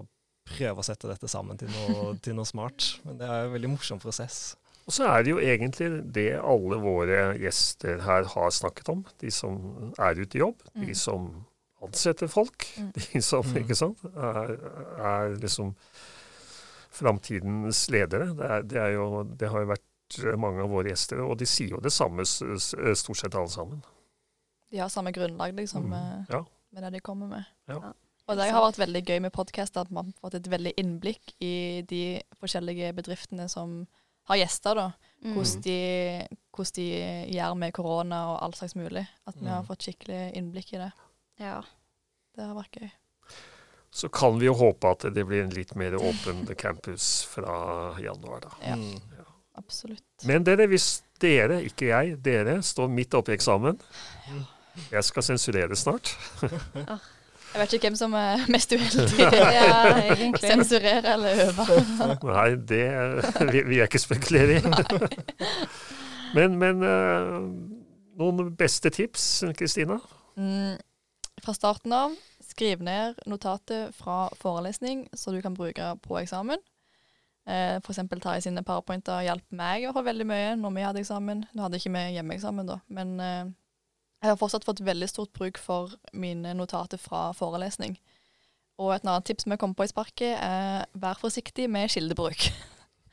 prøve 0.56 0.81
å 0.82 0.87
sette 0.87 1.06
dette 1.11 1.29
sammen 1.31 1.59
til 1.61 1.69
noe, 1.70 2.17
til 2.25 2.35
noe 2.38 2.49
smart. 2.49 2.94
Men 3.05 3.19
det 3.20 3.29
er 3.29 3.44
en 3.47 3.53
veldig 3.55 3.70
morsom 3.76 4.00
prosess. 4.03 4.56
Og 4.82 4.91
så 4.97 5.05
er 5.06 5.23
det 5.23 5.31
jo 5.31 5.38
egentlig 5.38 5.91
det 6.12 6.31
alle 6.43 6.81
våre 6.82 7.19
gjester 7.38 8.00
her 8.03 8.25
har 8.32 8.50
snakket 8.50 8.88
om. 8.91 9.05
De 9.23 9.31
som 9.31 9.93
er 10.03 10.19
ute 10.19 10.37
i 10.41 10.43
jobb, 10.43 10.58
de 10.75 10.88
Mm. 10.88 10.94
som 10.99 11.29
ansetter 11.82 12.26
folk. 12.31 12.67
Mm. 12.79 12.91
De 13.12 13.20
som 13.23 13.47
Mm. 13.47 13.61
ikke 13.62 13.76
sant, 13.79 14.03
er, 14.17 14.56
er 14.99 15.37
liksom 15.38 15.70
framtidens 16.93 17.87
ledere. 17.91 18.32
Det, 18.37 18.44
er, 18.50 18.62
det, 18.69 18.79
er 18.82 18.91
jo, 18.97 19.06
det 19.25 19.49
har 19.53 19.65
jo 19.65 19.70
vært 19.73 19.81
mange 20.38 20.62
av 20.62 20.70
våre 20.70 20.88
gjester, 20.91 21.20
og 21.25 21.37
de 21.38 21.47
sier 21.47 21.69
jo 21.70 21.81
det 21.81 21.93
samme 21.93 22.20
s- 22.23 22.75
stort 23.00 23.17
sett 23.17 23.35
alle 23.35 23.49
sammen. 23.49 23.82
De 24.70 24.79
har 24.79 24.88
samme 24.88 25.12
grunnlag, 25.12 25.55
liksom, 25.55 25.82
Mm. 25.85 25.91
med, 25.91 26.26
Ja. 26.31 26.44
med 26.73 26.82
det 26.82 26.93
de 26.93 27.00
kommer 27.00 27.26
med. 27.29 27.44
Ja. 27.69 27.75
Ja. 27.81 27.93
Og 28.29 28.37
det 28.37 28.50
har 28.50 28.73
vært 28.73 28.79
veldig 28.87 29.05
gøy 29.05 29.20
med 29.20 29.32
podkast, 29.32 29.76
at 29.76 29.91
man 29.91 30.06
har 30.06 30.31
fått 30.31 30.35
et 30.35 30.49
veldig 30.49 30.73
innblikk 30.76 31.35
i 31.41 31.82
de 31.82 32.23
forskjellige 32.41 32.94
bedriftene 32.94 33.49
som 33.50 33.87
har 34.29 34.37
gjester, 34.37 34.75
da. 34.75 34.93
Mm. 35.25 35.35
Hvordan 35.35 35.62
de, 35.62 36.29
hvordan 36.55 36.73
de 36.75 37.35
gjør 37.35 37.56
med 37.58 37.73
korona 37.75 38.32
og 38.32 38.43
all 38.43 38.53
slags 38.53 38.75
mulig. 38.75 39.06
At 39.26 39.35
vi 39.37 39.47
har 39.47 39.62
Mm. 39.62 39.67
fått 39.67 39.79
skikkelig 39.82 40.35
innblikk 40.37 40.73
i 40.75 40.79
det. 40.79 40.93
Ja. 41.41 41.62
Det 42.37 42.44
har 42.47 42.55
vært 42.55 42.81
gøy. 42.81 42.91
Så 43.91 44.08
kan 44.10 44.39
vi 44.39 44.46
jo 44.46 44.55
håpe 44.55 44.84
at 44.91 45.01
det 45.13 45.27
blir 45.27 45.43
en 45.44 45.51
litt 45.51 45.75
mer 45.77 45.93
åpen 45.98 46.46
campus 46.56 47.25
fra 47.25 47.94
januar, 48.01 48.41
da. 48.41 48.48
Ja. 48.63 48.77
Absolutt. 49.59 50.25
Men 50.29 50.47
dere, 50.47 50.67
hvis 50.71 51.03
dere, 51.21 51.63
ikke 51.69 51.91
jeg, 51.91 52.17
dere 52.25 52.61
står 52.65 52.89
midt 52.89 53.15
oppe 53.15 53.35
i 53.35 53.37
eksamen 53.37 53.77
Jeg 54.91 55.05
skal 55.05 55.27
sensurere 55.27 55.77
snart. 55.77 56.15
Jeg 57.53 57.61
vet 57.61 57.73
ikke 57.77 57.91
hvem 57.91 57.97
som 58.01 58.15
er 58.17 58.47
mest 58.49 58.73
uheldig. 58.73 59.27
ja. 59.59 60.15
Sensurere 60.41 61.13
eller 61.13 61.43
øve. 61.43 61.67
Nei, 62.32 62.47
det 62.56 62.87
vil 63.53 63.67
vil 63.69 63.77
jeg 63.77 63.91
ikke 63.91 64.01
spekulere 64.01 64.56
i. 64.56 64.63
Men, 66.32 66.56
men 66.56 66.81
eh, 66.81 67.37
noen 68.17 68.55
beste 68.56 68.89
tips, 68.94 69.44
Kristina? 69.59 69.99
Mm, 70.41 70.81
fra 71.44 71.53
starten 71.53 71.93
av, 71.93 72.17
skriv 72.41 72.81
ned 72.85 73.21
notatet 73.29 73.93
fra 74.01 74.31
forelesning, 74.41 75.05
så 75.13 75.37
du 75.37 75.43
kan 75.44 75.56
bruke 75.56 75.93
på 76.06 76.23
eksamen. 76.23 76.61
Eh, 77.46 77.81
for 77.82 77.91
eksempel 77.93 78.20
Terje 78.22 78.44
sine 78.46 78.63
powerpointer 78.63 79.25
hjalp 79.27 79.44
meg 79.51 79.89
å 79.89 79.93
få 79.96 80.05
veldig 80.06 80.27
mye 80.31 80.53
når 80.61 80.75
vi 80.77 80.84
hadde 80.87 81.01
eksamen. 81.03 81.44
Nå 81.55 81.63
hadde 81.65 81.81
ikke 81.81 81.91
vi 81.96 82.03
hjemmeeksamen 82.17 82.69
da, 82.69 82.77
men 82.89 83.15
eh, 83.20 83.44
jeg 84.22 84.31
har 84.31 84.39
fortsatt 84.39 84.65
fått 84.69 84.81
veldig 84.87 85.08
stort 85.11 85.32
bruk 85.34 85.58
for 85.58 85.91
mine 86.15 86.53
notater 86.55 87.01
fra 87.03 87.32
forelesning. 87.34 87.96
Og 88.79 88.93
et 88.94 89.03
annet 89.05 89.27
tips 89.27 89.46
vi 89.51 89.56
kom 89.61 89.75
på 89.75 89.84
i 89.84 89.91
sparket, 89.91 90.37
er 90.39 90.87
vær 90.94 91.19
forsiktig 91.19 91.67
med 91.70 91.91
kildebruk. 91.91 92.46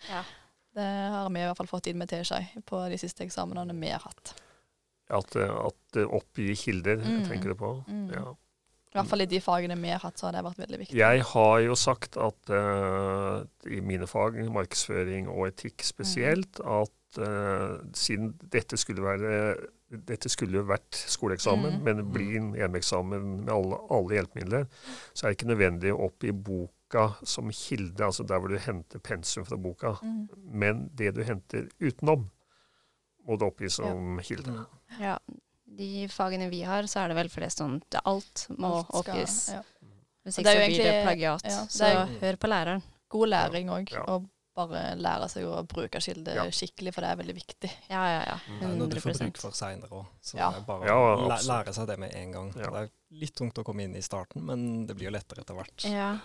Ja. 0.09 0.24
Det 0.79 0.86
har 0.86 1.25
vi 1.33 1.41
i 1.41 1.48
hvert 1.50 1.57
fall 1.57 1.67
fått 1.67 1.88
inn 1.89 1.98
med 1.98 2.07
teskje 2.12 2.62
på 2.69 2.77
de 2.91 2.98
siste 3.01 3.24
eksamenene 3.25 3.74
vi 3.81 3.89
har 3.89 4.03
hatt. 4.05 4.36
At, 5.09 5.33
eh, 5.36 5.50
at 5.65 5.75
det 5.98 6.03
oppgir 6.05 6.53
kilder, 6.55 7.01
Mm. 7.01 7.24
tenker 7.25 7.50
du 7.50 7.55
på? 7.57 7.71
Mm. 7.89 8.05
Ja. 8.13 8.36
I 8.89 8.98
hvert 8.98 9.10
fall 9.12 9.22
i 9.22 9.25
de 9.29 9.39
fagene 9.39 9.75
vi 9.77 9.89
har 9.93 10.00
hatt, 10.01 10.17
så 10.17 10.25
har 10.27 10.34
det 10.34 10.41
vært 10.48 10.62
veldig 10.63 10.77
viktig. 10.81 10.98
Jeg 10.98 11.22
har 11.31 11.58
jo 11.62 11.75
sagt 11.77 12.17
at 12.17 12.50
uh, 12.50 13.43
i 13.69 13.81
mine 13.86 14.08
fag, 14.10 14.39
markedsføring 14.50 15.27
og 15.29 15.48
etikk 15.51 15.84
spesielt, 15.86 16.58
Mm. 16.60 16.72
at 16.81 17.19
uh, 17.22 17.75
siden 17.93 18.31
dette 18.50 18.77
skulle 18.77 19.01
være 19.05 19.55
dette 19.89 20.29
skulle 20.29 20.53
jo 20.60 20.63
vært 20.69 20.93
skoleeksamen, 21.10 21.79
Mm. 21.79 21.84
men 21.84 21.98
det 21.98 22.05
blir 22.13 22.36
en 22.38 22.50
hjemmeeksamen 22.53 23.24
med 23.46 23.50
alle, 23.53 23.77
alle 23.89 24.13
hjelpemidler, 24.19 24.67
så 25.13 25.25
er 25.25 25.31
det 25.31 25.38
ikke 25.39 25.50
nødvendig 25.50 25.93
å 25.93 26.03
oppgi 26.05 26.31
boka 26.31 27.08
som 27.25 27.50
kilde, 27.50 28.03
altså 28.05 28.24
der 28.25 28.38
hvor 28.39 28.50
du 28.53 28.58
henter 28.62 29.00
pensum 29.00 29.46
fra 29.46 29.58
boka. 29.58 29.96
Mm. 30.03 30.27
Men 30.53 30.84
det 30.93 31.15
du 31.15 31.24
henter 31.24 31.69
utenom, 31.81 32.27
må 33.27 33.38
du 33.38 33.46
oppgi 33.46 33.69
som 33.69 34.19
kilde. 34.22 34.51
Mm. 34.51 35.01
ja. 35.01 35.17
De 35.77 36.07
fagene 36.11 36.49
vi 36.49 36.61
har, 36.63 36.83
så 36.83 37.03
er 37.03 37.07
det 37.09 37.15
vel 37.19 37.29
flest 37.29 37.59
sånn 37.61 37.77
at 37.81 38.01
Alt 38.05 38.47
må 38.57 38.79
Alt 38.79 38.88
skal- 38.88 39.15
oppgis. 39.19 39.38
ja. 39.53 39.61
Hvis 40.25 40.35
Det 40.35 40.43
ikke 40.45 40.49
er 40.49 40.55
så 40.55 40.59
jo 40.59 40.67
blir 40.75 40.83
det 40.83 41.05
plagiat. 41.05 41.43
ja, 41.45 41.61
det 41.61 41.71
så 41.71 41.93
jo- 41.93 42.19
hør 42.19 42.35
på 42.38 42.47
læreren. 42.49 42.83
God 43.09 43.27
læring 43.29 43.69
òg. 43.69 43.91
Ja. 43.91 44.03
Og 44.07 44.25
bare 44.55 44.95
lære 44.99 45.29
seg 45.29 45.43
å 45.45 45.65
bruke 45.65 46.01
kilde 46.03 46.33
Ja. 46.35 46.43
skikkelig, 46.51 46.93
for 46.93 47.01
det 47.01 47.09
er 47.09 47.15
veldig 47.15 47.35
viktig. 47.35 47.71
Ja, 47.89 48.03
ja, 48.05 48.23
ja. 48.27 48.38
Det 48.59 48.67
er 48.69 48.75
noe 48.75 48.88
du 48.89 48.99
får 48.99 49.11
100 49.15 49.19
bruk 49.31 49.38
for 49.38 49.51
seinere 49.51 49.89
òg. 49.89 50.05
Så 50.21 50.35
Ja. 50.38 50.49
det 50.51 50.57
er 50.59 50.65
bare 50.65 50.85
Ja, 50.85 50.93
å 50.93 51.27
læ 51.29 51.38
lære 51.47 51.73
seg 51.73 51.88
det 51.88 51.97
med 51.99 52.13
en 52.13 52.31
gang. 52.31 52.53
Ja. 52.57 52.69
Det 52.69 52.73
er 52.75 52.89
litt 53.11 53.35
tungt 53.35 53.53
å 53.55 53.63
komme 53.63 53.83
inn 53.83 53.95
i 53.95 54.01
starten, 54.01 54.43
men 54.43 54.85
det 54.85 54.97
blir 54.97 55.05
jo 55.09 55.11
lettere 55.11 55.39
etter 55.39 55.55
hvert. 55.55 55.83
Ja. 55.89 56.19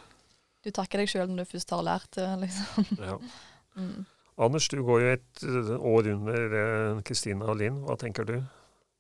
Du 0.65 0.71
takker 0.73 0.99
deg 0.99 1.09
sjøl 1.09 1.29
når 1.29 1.37
du 1.37 1.45
først 1.59 1.71
har 1.71 1.83
lært 1.83 2.11
det, 2.11 2.41
liksom. 2.49 2.99
Ja. 2.99 3.19
Mm. 3.77 4.07
Anders, 4.39 4.69
du 4.69 4.83
går 4.85 5.01
jo 5.01 5.13
et 5.13 5.43
eh, 5.43 5.79
år 5.79 6.07
under 6.15 6.95
eh, 6.97 7.01
Kristina 7.03 7.45
og 7.47 7.57
Linn. 7.59 7.85
Hva 7.85 7.97
tenker 7.99 8.25
du 8.25 8.45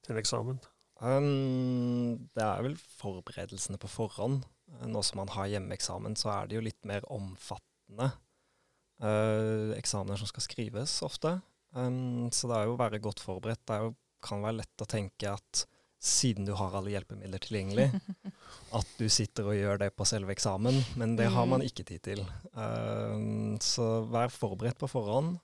til 0.06 0.20
eksamen? 0.20 0.60
Um, 1.02 2.28
det 2.36 2.44
er 2.44 2.62
vel 2.64 2.76
forberedelsene 3.00 3.80
på 3.80 3.90
forhånd. 3.90 4.44
Nå 4.88 5.02
som 5.06 5.20
man 5.22 5.32
har 5.34 5.50
hjemmeeksamen, 5.52 6.16
så 6.18 6.32
er 6.34 6.48
det 6.48 6.58
jo 6.58 6.64
litt 6.64 6.80
mer 6.88 7.04
omfattende 7.12 8.10
uh, 9.02 9.74
eksamener 9.76 10.20
som 10.20 10.30
skal 10.30 10.46
skrives 10.46 10.96
ofte. 11.06 11.38
Um, 11.74 12.30
så 12.32 12.50
det 12.50 12.58
er 12.58 12.68
jo 12.68 12.76
å 12.76 12.80
være 12.80 13.02
godt 13.02 13.22
forberedt. 13.24 13.64
Det 13.68 13.80
jo, 13.82 13.94
kan 14.24 14.44
være 14.44 14.62
lett 14.62 14.84
å 14.84 14.88
tenke 14.88 15.34
at 15.34 15.66
siden 16.04 16.44
du 16.44 16.52
har 16.56 16.74
alle 16.76 16.92
hjelpemidler 16.92 17.40
tilgjengelig, 17.40 17.88
at 18.78 18.90
du 19.00 19.06
sitter 19.12 19.48
og 19.48 19.56
gjør 19.56 19.80
det 19.80 19.90
på 19.96 20.06
selve 20.08 20.34
eksamen, 20.34 20.76
men 21.00 21.16
det 21.16 21.30
har 21.32 21.48
man 21.48 21.64
ikke 21.64 21.86
tid 21.88 22.02
til. 22.04 22.22
Um, 22.52 23.56
så 23.64 24.04
vær 24.12 24.32
forberedt 24.32 24.80
på 24.80 24.90
forhånd. 24.90 25.38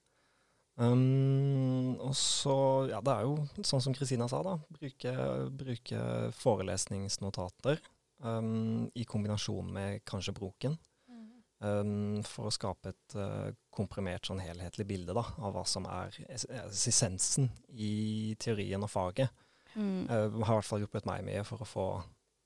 Um, 0.77 1.97
og 2.01 2.15
så, 2.17 2.55
ja, 2.89 3.01
det 3.05 3.13
er 3.13 3.27
jo 3.27 3.65
sånn 3.67 3.83
som 3.85 3.97
Kristina 3.97 4.29
sa, 4.31 4.43
da. 4.47 4.55
Bruke, 4.73 5.15
bruke 5.53 6.05
forelesningsnotater 6.39 7.83
um, 8.25 8.87
i 8.95 9.05
kombinasjon 9.09 9.73
med 9.75 10.05
kanskje 10.09 10.37
broken. 10.37 10.79
Um, 11.61 12.23
for 12.25 12.49
å 12.49 12.53
skape 12.55 12.95
et 12.95 13.15
uh, 13.21 13.51
komprimert, 13.69 14.25
sånn 14.25 14.41
helhetlig 14.41 14.87
bilde 14.89 15.13
da, 15.13 15.27
av 15.45 15.53
hva 15.53 15.67
som 15.69 15.85
er 15.93 16.15
essensen 16.33 17.51
i 17.69 18.33
teorien 18.41 18.81
og 18.81 18.89
faget. 18.89 19.29
Mm. 19.75 20.07
Uh, 20.09 20.41
har 20.41 20.55
i 20.55 20.57
hvert 20.57 20.69
fall 20.71 20.81
hjulpet 20.81 21.09
meg 21.11 21.27
mye 21.27 21.45
for 21.45 21.61
å 21.61 21.69
få 21.69 21.85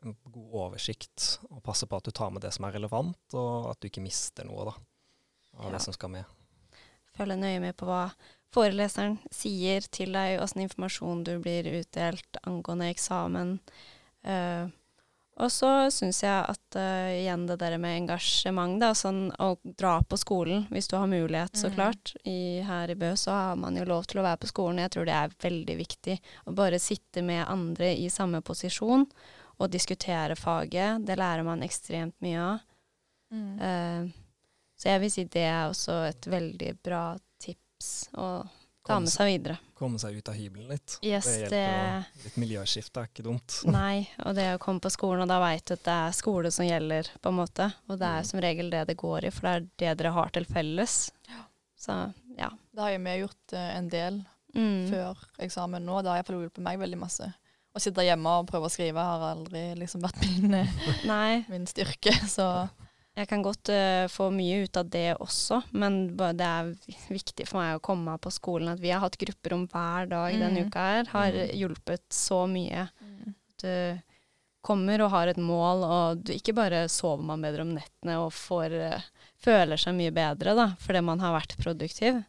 en 0.05 0.17
god 0.27 0.57
oversikt, 0.65 1.37
og 1.47 1.63
passe 1.65 1.87
på 1.87 1.97
at 2.01 2.09
du 2.09 2.11
tar 2.11 2.35
med 2.35 2.43
det 2.43 2.51
som 2.57 2.67
er 2.67 2.75
relevant, 2.75 3.39
og 3.39 3.71
at 3.71 3.79
du 3.81 3.87
ikke 3.87 4.03
mister 4.05 4.51
noe 4.51 4.67
da, 4.73 4.75
av 5.63 5.71
Ja. 5.71 5.77
det 5.77 5.85
som 5.87 5.95
skal 5.95 6.11
med. 6.19 6.34
Følge 7.15 7.39
nøye 7.39 7.61
med 7.63 7.77
på 7.79 7.89
hva 7.89 8.07
foreleseren 8.55 9.19
sier 9.35 9.85
til 9.91 10.15
deg, 10.15 10.39
åssen 10.43 10.65
informasjon 10.65 11.25
du 11.27 11.37
blir 11.43 11.67
utdelt 11.81 12.39
angående 12.47 12.91
eksamen. 12.93 13.59
Uh, 14.25 14.71
og 15.43 15.51
så 15.51 15.71
syns 15.91 16.21
jeg 16.23 16.47
at 16.47 16.77
uh, 16.79 17.11
igjen 17.11 17.49
det 17.49 17.57
der 17.59 17.75
med 17.83 17.97
engasjement, 18.05 18.77
da, 18.79 18.93
sånn 18.95 19.33
å 19.43 19.57
dra 19.65 19.97
på 20.07 20.19
skolen 20.21 20.69
hvis 20.71 20.87
du 20.91 20.95
har 20.95 21.11
mulighet, 21.11 21.57
så 21.59 21.71
mm. 21.71 21.75
klart. 21.75 22.15
I, 22.23 22.63
her 22.67 22.93
i 22.93 22.99
Bø 22.99 23.11
så 23.19 23.35
har 23.35 23.59
man 23.59 23.79
jo 23.79 23.87
lov 23.89 24.07
til 24.11 24.23
å 24.23 24.27
være 24.27 24.45
på 24.45 24.53
skolen. 24.53 24.83
Jeg 24.85 24.95
tror 24.95 25.09
det 25.09 25.17
er 25.19 25.39
veldig 25.43 25.79
viktig 25.81 26.19
å 26.47 26.55
bare 26.55 26.83
sitte 26.83 27.25
med 27.27 27.43
andre 27.49 27.91
i 27.99 28.07
samme 28.13 28.45
posisjon 28.47 29.09
og 29.55 29.71
diskutere 29.71 30.39
faget. 30.39 31.03
Det 31.07 31.19
lærer 31.19 31.47
man 31.47 31.67
ekstremt 31.67 32.15
mye 32.23 32.39
av. 32.43 32.63
Mm. 33.35 33.59
Eh, 33.59 34.24
så 34.85 34.91
jeg 34.93 35.01
vil 35.01 35.11
si 35.15 35.25
det 35.33 35.47
er 35.49 35.71
også 35.71 35.95
et 36.11 36.27
veldig 36.29 36.75
bra 36.85 37.07
tips 37.41 38.11
å 38.21 38.27
ta 38.85 38.99
med 39.01 39.09
seg, 39.09 39.31
videre. 39.31 39.55
komme 39.73 39.97
seg 39.97 40.19
ut 40.19 40.29
av 40.29 40.35
hybelen 40.37 40.69
litt. 40.69 40.99
Yes, 41.01 41.25
det 41.25 41.49
det 41.49 41.61
hjelper. 41.63 42.03
Det... 42.13 42.25
Litt 42.27 42.37
miljøskifte 42.43 43.01
er 43.01 43.09
ikke 43.09 43.25
dumt. 43.25 43.55
Nei, 43.73 44.03
og 44.27 44.35
det 44.37 44.45
å 44.53 44.61
komme 44.61 44.85
på 44.85 44.93
skolen, 44.93 45.23
og 45.25 45.31
da 45.33 45.39
veit 45.41 45.65
du 45.65 45.73
at 45.73 45.87
det 45.87 45.95
er 46.03 46.13
skole 46.19 46.53
som 46.53 46.69
gjelder, 46.69 47.09
på 47.25 47.33
en 47.33 47.39
måte. 47.41 47.71
Og 47.89 47.97
det 47.97 48.11
er 48.11 48.21
Mm. 48.21 48.29
som 48.29 48.43
regel 48.45 48.69
det 48.75 48.83
det 48.93 48.97
går 49.01 49.25
i, 49.25 49.31
for 49.33 49.49
det 49.49 49.55
er 49.57 49.65
det 49.95 49.95
dere 50.03 50.13
har 50.19 50.29
til 50.37 50.45
felles. 50.45 50.99
Så 51.81 51.97
ja. 52.37 52.51
Det 52.77 52.85
har 52.85 52.93
jo 52.93 53.01
vi 53.09 53.17
gjort 53.23 53.57
eh, 53.57 53.71
en 53.79 53.89
del 53.89 54.21
Mm. 54.55 54.85
før 54.93 55.19
eksamen 55.43 55.83
nå. 55.83 56.03
Det 56.05 56.13
har 56.13 56.21
iallfall 56.21 56.45
hjulpet 56.45 56.63
meg 56.63 56.79
veldig 56.79 56.99
masse. 57.01 57.27
Å 57.75 57.81
sitte 57.83 58.05
hjemme 58.07 58.37
og 58.39 58.47
prøve 58.47 58.69
å 58.69 58.71
skrive 58.71 59.03
har 59.03 59.25
aldri 59.33 59.65
liksom 59.81 60.05
vært 60.05 60.21
min, 60.29 60.55
eh, 60.61 61.49
min 61.51 61.65
styrke, 61.67 62.13
så 62.37 62.69
jeg 63.17 63.29
kan 63.31 63.43
godt 63.47 63.69
uh, 63.71 64.07
få 64.11 64.31
mye 64.35 64.65
ut 64.65 64.77
av 64.81 64.89
det 64.91 65.15
også, 65.23 65.61
men 65.73 66.17
det 66.17 66.45
er 66.47 66.73
viktig 67.09 67.47
for 67.47 67.61
meg 67.63 67.77
å 67.77 67.83
komme 67.85 68.17
på 68.19 68.33
skolen. 68.35 68.73
At 68.75 68.81
vi 68.83 68.91
har 68.91 69.01
hatt 69.05 69.19
grupperom 69.21 69.69
hver 69.71 70.09
dag 70.11 70.35
denne 70.35 70.65
Mm. 70.65 70.69
uka 70.69 70.81
her, 70.89 71.05
har 71.13 71.33
Mm. 71.33 71.53
hjulpet 71.61 72.03
så 72.11 72.45
mye. 72.51 72.89
du 73.63 74.01
kommer 74.63 75.01
og 75.01 75.11
har 75.11 75.29
et 75.29 75.37
mål, 75.39 75.85
og 75.85 76.25
du, 76.25 76.33
ikke 76.35 76.55
bare 76.55 76.89
sover 76.89 77.23
man 77.25 77.41
bedre 77.41 77.63
om 77.63 77.75
nettene 77.75 78.17
og 78.21 78.33
får, 78.33 78.73
uh, 78.97 79.01
føler 79.41 79.77
seg 79.81 79.95
mye 79.95 80.11
bedre 80.13 80.55
da, 80.57 80.67
fordi 80.81 81.01
man 81.05 81.21
har 81.21 81.33
vært 81.39 81.57
produktiv. 81.63 82.23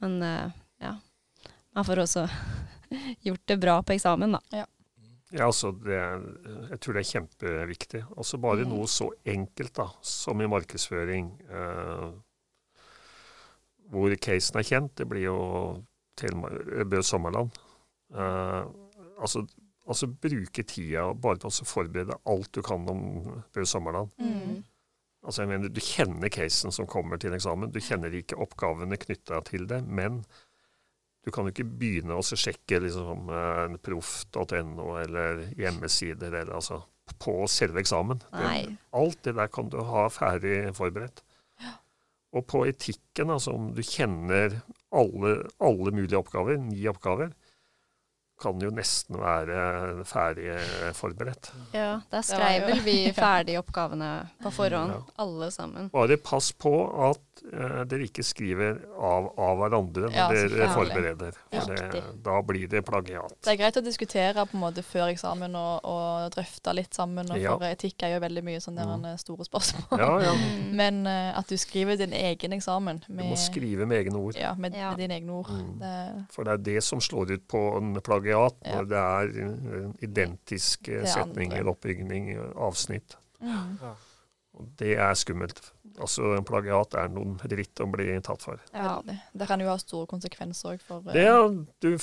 Men 0.00 0.22
uh, 0.22 0.50
ja, 0.80 0.96
man 1.74 1.84
får 1.84 2.02
også 2.04 2.28
gjort 3.24 3.46
det 3.46 3.60
bra 3.60 3.78
på 3.82 3.94
eksamen, 3.96 4.32
da. 4.32 4.40
Ja, 4.52 4.66
altså 5.36 5.72
det 5.84 5.98
Jeg 6.70 6.80
tror 6.80 6.94
det 6.96 7.00
er 7.02 7.12
kjempeviktig. 7.12 8.00
Altså 8.16 8.38
bare 8.40 8.64
Mm. 8.64 8.70
noe 8.72 8.86
så 8.86 9.10
enkelt 9.26 9.74
da, 9.74 9.88
som 10.00 10.40
i 10.40 10.46
markedsføring, 10.46 11.26
eh, 11.50 12.12
hvor 13.90 14.16
casen 14.16 14.56
er 14.58 14.62
kjent. 14.68 14.94
Det 14.96 15.08
blir 15.08 15.22
jo 15.28 15.84
Bø 16.88 17.02
Sommerland. 17.02 17.50
Eh, 18.14 18.64
altså, 19.20 19.46
altså 19.86 20.06
bruke 20.08 20.64
tida 20.64 21.12
bare 21.14 21.38
til 21.38 21.48
å 21.50 21.68
forberede 21.68 22.16
alt 22.26 22.52
du 22.52 22.62
kan 22.62 22.88
om 22.88 23.42
Bø 23.54 23.64
Sommerland. 23.64 24.10
Mm. 24.18 24.64
Altså 25.24 25.42
jeg 25.42 25.48
mener, 25.48 25.68
Du 25.68 25.80
kjenner 25.80 26.28
casen 26.30 26.72
som 26.72 26.86
kommer 26.86 27.18
til 27.18 27.32
eksamen, 27.32 27.70
du 27.72 27.80
kjenner 27.80 28.10
ikke 28.14 28.38
oppgavene 28.38 28.96
knytta 28.96 29.42
til 29.44 29.66
det, 29.66 29.82
men 29.86 30.24
du 31.28 31.32
kan 31.34 31.44
jo 31.44 31.52
ikke 31.52 31.68
begynne 31.68 32.16
å 32.16 32.24
sjekke 32.24 32.80
liksom, 32.86 33.28
eh, 33.28 33.74
proff.no 33.84 34.86
eller 35.02 35.42
hjemmesider 35.60 36.32
eller, 36.32 36.54
altså, 36.56 36.80
på 37.20 37.42
selve 37.52 37.82
eksamen. 37.82 38.22
Det, 38.32 38.76
alt 38.96 39.20
det 39.26 39.34
der 39.36 39.50
kan 39.52 39.68
du 39.72 39.82
ha 39.84 40.06
ferdig 40.12 40.70
forberedt. 40.76 41.20
Og 42.36 42.44
på 42.48 42.64
etikken, 42.68 43.32
altså 43.32 43.54
om 43.56 43.70
du 43.76 43.82
kjenner 43.84 44.58
alle, 44.94 45.34
alle 45.64 45.92
mulige 45.92 46.20
oppgaver, 46.20 46.58
ni 46.60 46.82
oppgaver, 46.88 47.32
kan 48.40 48.60
jo 48.62 48.70
nesten 48.70 49.16
være 49.18 50.04
ferdig 50.08 50.52
forberedt. 50.94 51.50
Ja, 51.74 52.00
der 52.10 52.18
Det 52.18 52.24
skrev 52.24 52.66
vel 52.68 52.80
vi 52.84 52.98
ferdig 53.16 53.58
oppgavene 53.60 54.28
på 54.42 54.52
forhånd, 54.54 54.92
Ja. 54.94 55.00
alle 55.18 55.50
sammen. 55.50 55.88
Bare 55.92 56.16
pass 56.16 56.52
på 56.52 56.72
at 57.10 57.20
uh, 57.52 57.84
dere 57.88 58.06
ikke 58.08 58.22
skriver 58.26 58.78
av, 58.98 59.28
av 59.38 59.56
hverandre 59.60 60.08
når 60.08 60.16
Ja, 60.16 60.28
dere 60.32 60.68
forbereder. 60.74 61.36
For 61.52 61.74
det, 61.74 62.02
da 62.24 62.40
blir 62.42 62.68
det 62.70 62.84
plagiat. 62.86 63.34
Det 63.42 63.52
er 63.54 63.60
greit 63.60 63.76
å 63.80 63.84
diskutere 63.84 64.46
på 64.46 64.54
en 64.58 64.62
måte 64.62 64.82
før 64.86 65.10
eksamen 65.12 65.54
og, 65.58 65.84
og 65.84 66.30
drøfte 66.34 66.74
litt 66.78 66.94
sammen, 66.94 67.30
og 67.30 67.38
Ja. 67.42 67.56
for 67.58 67.66
etikk 67.66 68.02
er 68.06 68.14
jo 68.16 68.20
veldig 68.26 68.44
mye 68.44 68.60
sånn 68.62 68.76
der 68.78 68.86
Mm. 68.88 69.04
en 69.04 69.18
store 69.18 69.44
spørsmål. 69.44 69.98
Ja, 70.00 70.12
ja. 70.22 70.32
Mm. 70.32 70.70
Men 70.80 71.06
uh, 71.06 71.38
at 71.38 71.46
du 71.50 71.56
skriver 71.58 71.96
din 71.98 72.12
egen 72.12 72.52
eksamen 72.56 73.02
Du 73.06 73.12
må 73.22 73.36
skrive 73.36 73.84
med 73.86 73.98
egne 74.06 74.16
ord. 74.16 74.36
ja, 74.38 74.54
med, 74.54 74.74
Ja. 74.74 74.90
med 74.94 74.98
dine 75.02 75.18
egne 75.20 75.32
ord. 75.42 75.50
Mm. 75.50 75.78
Det, 75.82 76.26
For 76.32 76.44
det 76.44 76.52
er 76.52 76.62
det 76.74 76.82
som 76.84 77.00
slår 77.00 77.32
ut 77.34 77.48
på 77.48 77.76
en 77.78 77.94
plagiat, 78.00 78.26
Ja. 78.64 78.76
når 78.76 78.88
det 78.88 78.98
er 78.98 79.32
eh, 79.46 79.88
identiske 80.08 81.00
Det 81.02 81.08
setninger, 81.14 81.66
oppbygning, 81.68 82.30
avsnitt. 82.56 83.16
mm. 83.40 83.78
Og 84.58 84.66
det 84.80 84.96
er 84.98 85.12
skummelt. 85.14 85.60
Altså, 86.02 86.32
en 86.34 86.42
plagiat 86.46 86.94
er 86.98 87.08
noen 87.12 87.36
dritt 87.38 87.78
å 87.78 87.86
bli 87.92 88.06
tatt 88.26 88.42
for. 88.42 88.58
Ja. 88.74 88.96
Det, 89.06 89.14
Det 89.38 89.46
kan 89.46 89.60
jo 89.62 89.68
ha 89.68 89.76
store 89.78 90.06
konsekvenser 90.10 90.72
òg 90.72 90.80
for 90.82 91.02
eh, 91.06 91.12
Det, 91.14 91.26
er- 91.26 91.66
du, 91.80 91.98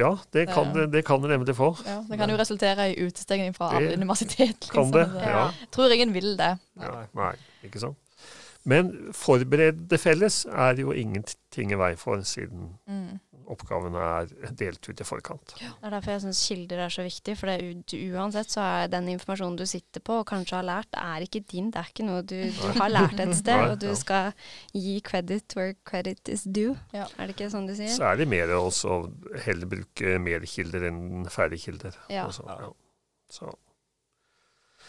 ja, 0.00 0.10
det 0.34 0.48
kan 0.50 0.72
det, 0.74 0.88
det 0.90 1.04
kan 1.06 1.22
det 1.22 1.30
nemlig 1.30 1.54
få. 1.54 1.68
ja, 1.86 2.00
Det 2.08 2.18
kan 2.18 2.30
jo 2.30 2.36
resultere 2.40 2.88
i 2.90 2.96
utestengning 3.06 3.54
fra 3.54 3.70
alle 3.76 3.94
universitet. 3.94 4.66
Kan 4.72 4.90
det, 4.90 5.06
ja. 5.22 5.50
Jeg 5.60 5.70
tror 5.70 5.92
ingen 5.94 6.12
vil 6.14 6.36
det. 6.36 6.56
Ja, 6.80 7.06
nei, 7.14 7.34
ikke 7.62 7.78
sant. 7.84 7.96
Men 8.64 9.12
forberede 9.12 9.98
felles 10.00 10.46
er 10.48 10.74
jo 10.80 10.90
ingenting 10.96 11.72
i 11.72 11.78
vei 11.78 11.94
for, 12.00 12.22
siden 12.24 12.72
Mm. 12.88 13.20
Oppgavene 13.50 14.00
er 14.20 14.54
delt 14.58 14.88
ut 14.88 15.00
i 15.00 15.06
forkant. 15.06 15.54
Det 15.58 15.68
er 15.70 15.94
derfor 15.94 16.14
jeg 16.14 16.22
syns 16.24 16.42
kilder 16.48 16.84
er 16.84 16.94
så 16.94 17.04
viktig. 17.06 17.36
For 17.40 17.50
det, 17.50 17.96
uansett 18.14 18.52
så 18.54 18.64
er 18.64 18.92
den 18.92 19.10
informasjonen 19.14 19.58
du 19.60 19.64
sitter 19.68 20.04
på 20.04 20.20
og 20.22 20.28
kanskje 20.30 20.58
har 20.58 20.68
lært, 20.68 20.98
er 21.00 21.26
ikke 21.26 21.44
din. 21.50 21.70
Det 21.74 21.82
er 21.82 21.90
ikke 21.92 22.06
noe 22.08 22.22
du, 22.22 22.36
du 22.48 22.78
har 22.78 22.92
lært 22.92 23.20
et 23.20 23.34
sted, 23.36 23.60
Nei, 23.60 23.74
og 23.74 23.82
du 23.82 23.90
ja. 23.90 23.98
skal 24.00 24.32
gi 24.72 24.96
credit 25.04 25.56
where 25.58 25.76
credit 25.88 26.32
is 26.32 26.46
due. 26.46 26.76
Ja. 26.96 27.08
Er 27.18 27.28
det 27.28 27.36
ikke 27.36 27.50
sånn 27.52 27.68
du 27.68 27.74
sier? 27.76 27.92
Så 27.94 28.06
er 28.08 28.20
det 28.20 28.30
mer 28.30 28.54
også 28.56 29.04
heller 29.46 29.70
bruke 29.70 30.16
mer 30.22 30.46
kilder 30.48 30.88
enn 30.90 31.28
ferdigkilder. 31.32 32.00
Ja. 32.12 32.28
Altså, 32.28 32.46
ja. 32.48 32.72
Så. 33.32 33.52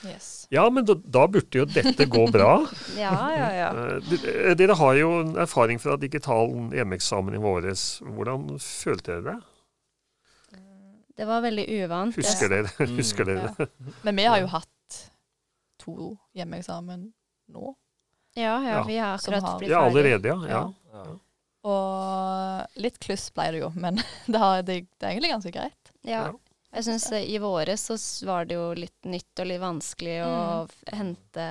Yes. 0.04 0.48
ja, 0.52 0.70
men 0.70 0.86
da, 0.86 0.94
da 0.94 1.24
burde 1.32 1.58
jo 1.58 1.66
dette 1.66 2.06
gå 2.06 2.26
bra. 2.32 2.66
Ja, 3.00 3.14
ja, 3.34 3.48
ja. 3.56 3.70
Eh, 3.98 4.14
eh, 4.30 4.54
Dere 4.60 4.76
har 4.78 4.96
jo 5.00 5.10
erfaring 5.42 5.80
fra 5.82 5.96
digital 5.98 6.52
hjemmeeksamen 6.76 7.34
i 7.34 7.42
våres. 7.42 7.86
Hvordan 8.06 8.50
følte 8.62 9.16
dere 9.16 9.24
det? 9.32 9.42
Det 11.16 11.26
var 11.30 11.42
veldig 11.46 11.66
uvant. 11.84 12.16
Husker 12.20 12.50
dere, 12.52 12.70
Mm. 12.80 12.96
husker 13.00 13.26
dere 13.26 13.54
det? 13.58 13.70
Men 14.04 14.16
vi 14.20 14.26
har 14.28 14.42
jo 14.44 14.48
hatt 14.52 15.02
to 15.80 16.18
hjemmeeksamen 16.36 17.08
nå. 17.56 17.74
Ja, 18.36 18.58
ja, 18.60 18.70
Ja. 18.80 18.84
vi 18.84 18.98
har 19.00 19.16
akkurat 19.18 19.44
har- 19.44 19.60
blitt 19.60 19.72
Ja, 19.72 19.80
ferdig. 19.86 19.96
allerede, 19.96 20.28
ja. 20.28 20.50
ja. 20.50 20.74
Ja. 20.94 21.06
Og 21.66 22.68
litt 22.84 23.00
kluss 23.00 23.30
ble 23.34 23.48
det 23.56 23.62
jo, 23.64 23.72
men 23.76 23.96
det, 24.28 24.38
har, 24.38 24.62
det, 24.62 24.76
det 25.00 25.08
er 25.08 25.14
egentlig 25.16 25.32
ganske 25.32 25.52
greit. 25.56 25.92
Ja. 26.06 26.26
Jeg 26.76 26.84
syns 26.84 27.06
i 27.16 27.38
våres 27.40 27.86
så 27.88 27.96
var 28.28 28.46
det 28.50 28.58
jo 28.58 28.66
litt 28.76 29.08
nytt 29.08 29.40
og 29.40 29.48
litt 29.48 29.62
vanskelig 29.64 30.16
å 30.26 30.34
Mm. 30.66 30.98
hente 30.98 31.46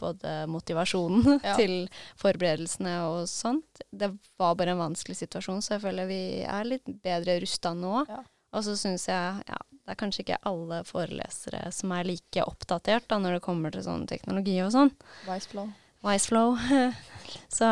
både 0.00 0.32
motivasjonen 0.48 1.40
Ja. 1.44 1.54
til 1.58 1.88
forberedelsene 2.16 2.94
og 3.10 3.26
sånt. 3.28 3.82
Det 3.92 4.08
var 4.40 4.54
bare 4.56 4.72
en 4.74 4.80
vanskelig 4.80 5.16
situasjon, 5.20 5.60
så 5.62 5.76
jeg 5.76 5.84
føler 5.84 6.08
vi 6.08 6.20
er 6.44 6.64
litt 6.64 6.88
bedre 7.04 7.38
rusta 7.44 7.74
nå. 7.76 8.06
Ja. 8.08 8.22
Og 8.52 8.64
så 8.66 8.72
syns 8.76 9.04
jeg 9.06 9.44
ja, 9.46 9.58
det 9.70 9.92
er 9.94 9.98
kanskje 10.00 10.24
ikke 10.24 10.40
alle 10.48 10.80
forelesere 10.88 11.68
som 11.72 11.92
er 11.94 12.04
like 12.08 12.42
oppdatert 12.42 13.06
da, 13.10 13.18
når 13.22 13.36
det 13.38 13.42
kommer 13.44 13.70
til 13.74 13.84
sånn 13.86 14.08
teknologi 14.10 14.56
og 14.64 14.72
sånn. 14.74 14.90
Wiseflow. 15.28 15.68
Wiseflow. 16.02 16.56
så, 17.48 17.66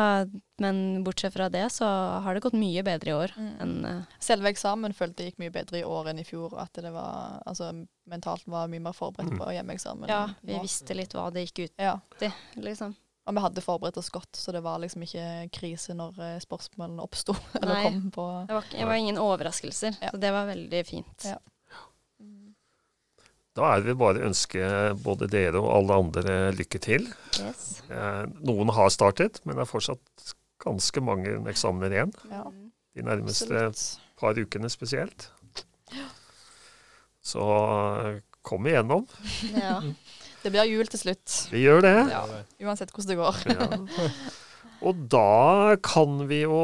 men 0.57 1.03
bortsett 1.03 1.33
fra 1.33 1.49
det 1.49 1.65
så 1.73 1.85
har 2.23 2.33
det 2.37 2.43
gått 2.45 2.53
mye 2.59 2.83
bedre 2.85 3.09
i 3.09 3.13
år 3.17 3.33
Mm. 3.37 3.51
enn 3.63 3.73
uh, 3.85 4.03
Selve 4.19 4.51
eksamen 4.53 4.93
følte 4.95 5.23
jeg 5.23 5.31
gikk 5.33 5.39
mye 5.43 5.53
bedre 5.55 5.79
i 5.81 5.83
år 5.87 6.09
enn 6.11 6.19
i 6.21 6.25
fjor. 6.27 6.53
At 6.61 6.73
det 6.79 6.91
var, 6.93 7.41
altså 7.49 7.71
mentalt 8.09 8.45
var 8.47 8.67
mye 8.71 8.79
mer 8.83 8.93
forberedt 8.97 9.33
Mm. 9.33 9.39
på 9.41 9.51
hjemmeeksamen. 9.57 10.09
Ja, 10.09 10.23
vi 10.41 10.55
nå. 10.57 10.61
visste 10.63 10.93
litt 10.97 11.13
hva 11.17 11.29
det 11.33 11.47
gikk 11.47 11.65
ut 11.69 11.73
Ja, 11.81 11.97
i, 12.21 12.29
liksom. 12.61 12.95
og 13.27 13.35
vi 13.35 13.41
hadde 13.41 13.61
forberedt 13.61 13.97
oss 13.97 14.09
godt, 14.09 14.31
så 14.37 14.51
det 14.55 14.61
var 14.65 14.79
liksom 14.79 15.03
ikke 15.05 15.49
krise 15.51 15.93
når 15.97 16.19
eh, 16.19 16.39
spørsmålene 16.39 17.01
oppsto. 17.03 17.35
Eller 17.61 17.73
Nei. 17.75 17.83
kom 17.83 18.11
på 18.11 18.27
Det 18.47 18.53
var, 18.59 18.65
det 18.71 18.85
var 18.85 18.93
ingen 18.95 19.17
overraskelser, 19.17 19.97
Ja. 20.01 20.11
så 20.13 20.17
det 20.21 20.31
var 20.31 20.45
veldig 20.49 20.85
fint. 20.87 21.25
Ja. 21.25 21.37
Da 23.59 23.73
er 23.75 23.83
det 23.83 23.97
bare 23.99 24.21
å 24.21 24.27
ønske 24.29 24.63
både 25.03 25.27
dere 25.31 25.59
og 25.59 25.67
alle 25.73 25.97
andre 26.05 26.35
lykke 26.55 26.79
til. 26.83 27.09
Yes. 27.41 27.81
Eh, 27.91 28.21
Noen 28.47 28.71
har 28.71 28.91
startet, 28.93 29.41
men 29.43 29.57
det 29.59 29.65
er 29.65 29.71
fortsatt 29.73 30.31
ganske 30.63 31.03
mange 31.03 31.35
eksamener 31.51 31.95
igjen. 31.97 32.13
Ja. 32.31 32.45
De 32.95 33.03
nærmeste 33.07 33.65
Absolutt. 33.67 34.07
par 34.19 34.39
ukene 34.39 34.71
spesielt. 34.71 35.27
Så 37.19 37.43
eh, 37.43 38.21
kom 38.47 38.67
igjennom. 38.69 39.05
Ja. 39.59 39.81
Det 40.39 40.53
blir 40.53 40.69
jul 40.71 40.87
til 40.87 41.01
slutt. 41.01 41.33
Vi 41.51 41.65
gjør 41.65 41.83
det. 41.83 41.95
Ja. 42.13 42.23
Uansett 42.63 42.93
hvordan 42.95 43.11
det 43.11 43.19
går. 43.19 43.41
Ja. 43.59 44.19
Og 44.87 45.01
da 45.11 45.75
kan 45.83 46.21
vi 46.29 46.45
jo 46.45 46.55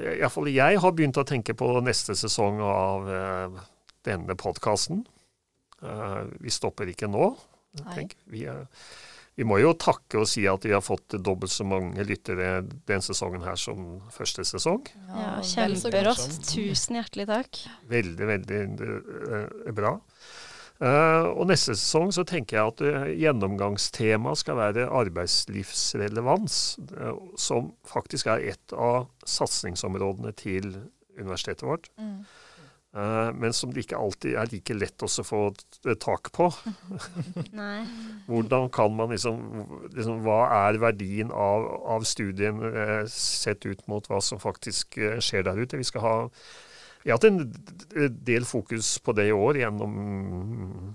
Iallfall 0.00 0.48
jeg 0.48 0.78
har 0.80 0.94
begynt 0.96 1.18
å 1.20 1.26
tenke 1.28 1.52
på 1.52 1.68
neste 1.84 2.16
sesong 2.16 2.62
av 2.64 3.10
eh, 3.12 3.58
denne 4.08 4.36
podkasten. 4.40 5.02
Eh, 5.84 6.22
vi 6.40 6.52
stopper 6.52 6.90
ikke 6.90 7.10
nå. 7.10 7.32
Vi, 8.30 8.44
er, 8.46 8.64
vi 9.34 9.46
må 9.48 9.58
jo 9.58 9.72
takke 9.78 10.20
og 10.22 10.28
si 10.30 10.44
at 10.46 10.64
vi 10.66 10.72
har 10.74 10.84
fått 10.84 11.16
dobbelt 11.18 11.52
så 11.52 11.66
mange 11.66 12.06
lyttere 12.06 12.60
den 12.86 13.04
sesongen 13.04 13.42
her 13.46 13.58
som 13.60 13.98
første 14.14 14.46
sesong. 14.46 14.86
ja, 15.10 15.36
kjemperått. 15.42 16.40
Tusen 16.48 17.00
hjertelig 17.00 17.28
takk. 17.30 17.62
Veldig, 17.90 18.30
veldig 18.30 18.64
eh, 18.64 19.70
bra. 19.74 19.98
Uh, 20.82 21.30
og 21.38 21.46
neste 21.46 21.76
sesong 21.78 22.10
så 22.12 22.24
tenker 22.26 22.58
jeg 22.58 22.70
at 22.72 22.80
uh, 22.82 23.04
gjennomgangstemaet 23.14 24.40
skal 24.40 24.56
være 24.58 24.88
arbeidslivsrelevans, 24.90 26.56
uh, 26.98 27.12
som 27.38 27.70
faktisk 27.86 28.26
er 28.32 28.42
et 28.50 28.74
av 28.74 29.06
satsingsområdene 29.22 30.34
til 30.34 30.72
universitetet 31.14 31.62
vårt. 31.68 31.86
Mm. 31.94 32.26
Eh, 32.94 33.30
men 33.34 33.54
som 33.56 33.72
det 33.74 33.84
ikke 33.84 34.00
alltid 34.00 34.38
er 34.40 34.50
like 34.52 34.76
lett 34.76 35.04
å 35.04 35.08
få 35.26 35.42
tak 36.00 36.30
på. 36.34 36.48
Hvordan 38.30 38.70
kan 38.74 38.94
man 38.96 39.14
liksom, 39.14 39.40
liksom 39.94 40.22
Hva 40.24 40.40
er 40.64 40.80
verdien 40.82 41.32
av, 41.32 41.66
av 41.96 42.06
studien 42.08 42.62
eh, 42.70 43.02
sett 43.10 43.66
ut 43.66 43.86
mot 43.90 44.06
hva 44.10 44.22
som 44.24 44.42
faktisk 44.42 44.98
eh, 44.98 45.18
skjer 45.22 45.46
der 45.48 45.60
ute? 45.60 45.80
Vi 45.80 45.88
skal 45.88 46.04
ha 46.04 46.16
Vi 47.04 47.12
har 47.12 47.18
hatt 47.18 47.28
en 47.28 47.42
del 48.24 48.46
fokus 48.48 48.96
på 49.04 49.12
det 49.12 49.28
i 49.28 49.36
år 49.36 49.60
gjennom 49.60 50.94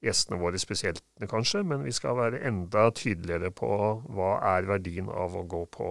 gjestene 0.00 0.38
våre 0.40 0.58
spesielt, 0.60 1.02
kanskje, 1.28 1.60
men 1.66 1.84
vi 1.84 1.92
skal 1.92 2.16
være 2.16 2.40
enda 2.48 2.86
tydeligere 2.96 3.50
på 3.52 3.68
hva 4.08 4.30
er 4.54 4.68
verdien 4.68 5.10
av 5.12 5.36
å 5.36 5.44
gå 5.44 5.66
på 5.74 5.90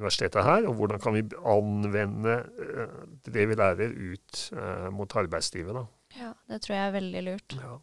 universitetet 0.00 0.44
her, 0.46 0.66
og 0.68 0.76
hvordan 0.78 1.00
kan 1.02 1.16
vi 1.16 1.24
anvende 1.48 2.38
eh, 2.62 2.98
det 3.28 3.46
vi 3.50 3.58
lærer 3.58 3.92
ut 3.92 4.44
eh, 4.56 4.88
mot 4.94 5.16
arbeidslivet. 5.20 5.74
da. 5.76 5.86
Ja, 6.18 6.32
det 6.50 6.62
tror 6.64 6.76
jeg 6.76 6.86
er 6.86 6.94
veldig 6.98 7.24
lurt. 7.28 7.56
Ja. 7.60 7.78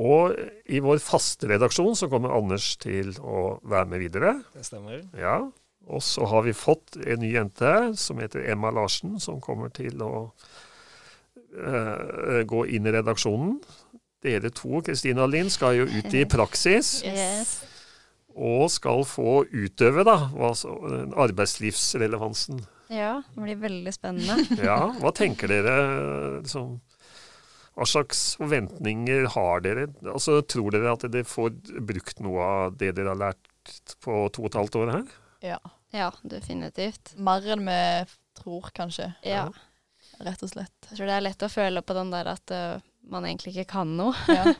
Og 0.00 0.36
i 0.70 0.78
vår 0.82 1.00
faste 1.02 1.48
redaksjon 1.50 1.96
så 1.98 2.06
kommer 2.10 2.36
Anders 2.36 2.76
til 2.78 3.16
å 3.18 3.58
være 3.66 3.90
med 3.90 4.04
videre. 4.04 4.36
Det 4.54 4.62
stemmer. 4.68 5.02
Ja. 5.18 5.40
Og 5.90 6.02
så 6.04 6.26
har 6.30 6.44
vi 6.46 6.54
fått 6.54 7.00
en 7.00 7.22
ny 7.24 7.32
jente 7.34 7.72
som 7.98 8.20
heter 8.22 8.44
Emma 8.52 8.70
Larsen, 8.74 9.16
som 9.18 9.40
kommer 9.42 9.72
til 9.74 9.98
å 10.04 10.28
uh, 11.56 12.42
gå 12.46 12.66
inn 12.70 12.86
i 12.86 12.92
redaksjonen. 12.94 13.56
Dere 14.22 14.52
to, 14.54 14.82
Kristina 14.84 15.24
og 15.24 15.32
Linn, 15.32 15.50
skal 15.50 15.80
jo 15.80 15.88
ut 15.88 16.14
i 16.14 16.26
praksis 16.28 17.00
Yes. 17.08 17.56
Og 18.34 18.68
skal 18.72 19.02
få 19.08 19.42
utøve 19.50 20.04
da, 20.06 20.16
hva 20.34 20.52
så, 20.58 20.74
arbeidslivsrelevansen. 21.26 22.62
Ja, 22.90 23.20
det 23.34 23.46
blir 23.46 23.60
veldig 23.64 23.94
spennende. 23.94 24.46
Ja, 24.68 24.90
hva 24.98 25.12
tenker 25.14 25.50
dere? 25.50 25.74
Liksom, 26.40 26.78
hva 27.78 27.86
slags 27.86 28.22
forventninger 28.40 29.28
har 29.36 29.66
dere? 29.66 29.90
Altså, 30.04 30.40
tror 30.42 30.74
dere 30.74 30.94
at 30.96 31.06
dere 31.06 31.28
får 31.28 31.54
brukt 31.86 32.22
noe 32.24 32.46
av 32.46 32.80
det 32.80 32.94
dere 32.98 33.14
har 33.14 33.20
lært 33.28 33.76
på 34.02 34.24
to 34.34 34.46
og 34.46 34.50
et 34.50 34.58
halvt 34.58 34.80
år 34.82 34.96
her? 34.98 35.12
Ja. 35.52 35.60
Ja, 35.90 36.12
definitivt. 36.22 37.14
Mer 37.18 37.46
enn 37.50 37.66
vi 37.66 37.80
tror, 38.38 38.70
kanskje. 38.74 39.10
Ja. 39.26 39.48
Rett 40.20 40.42
og 40.44 40.52
slett. 40.52 40.76
Jeg 40.90 40.98
tror 40.98 41.08
det 41.08 41.16
er 41.16 41.24
lett 41.24 41.42
å 41.42 41.50
føle 41.50 41.82
på 41.82 41.96
den 41.96 42.12
der 42.12 42.30
at 42.30 42.52
uh, 42.54 42.82
man 43.10 43.26
egentlig 43.26 43.54
ikke 43.54 43.72
kan 43.74 43.96
noe. 43.98 44.14
Ja. 44.30 44.52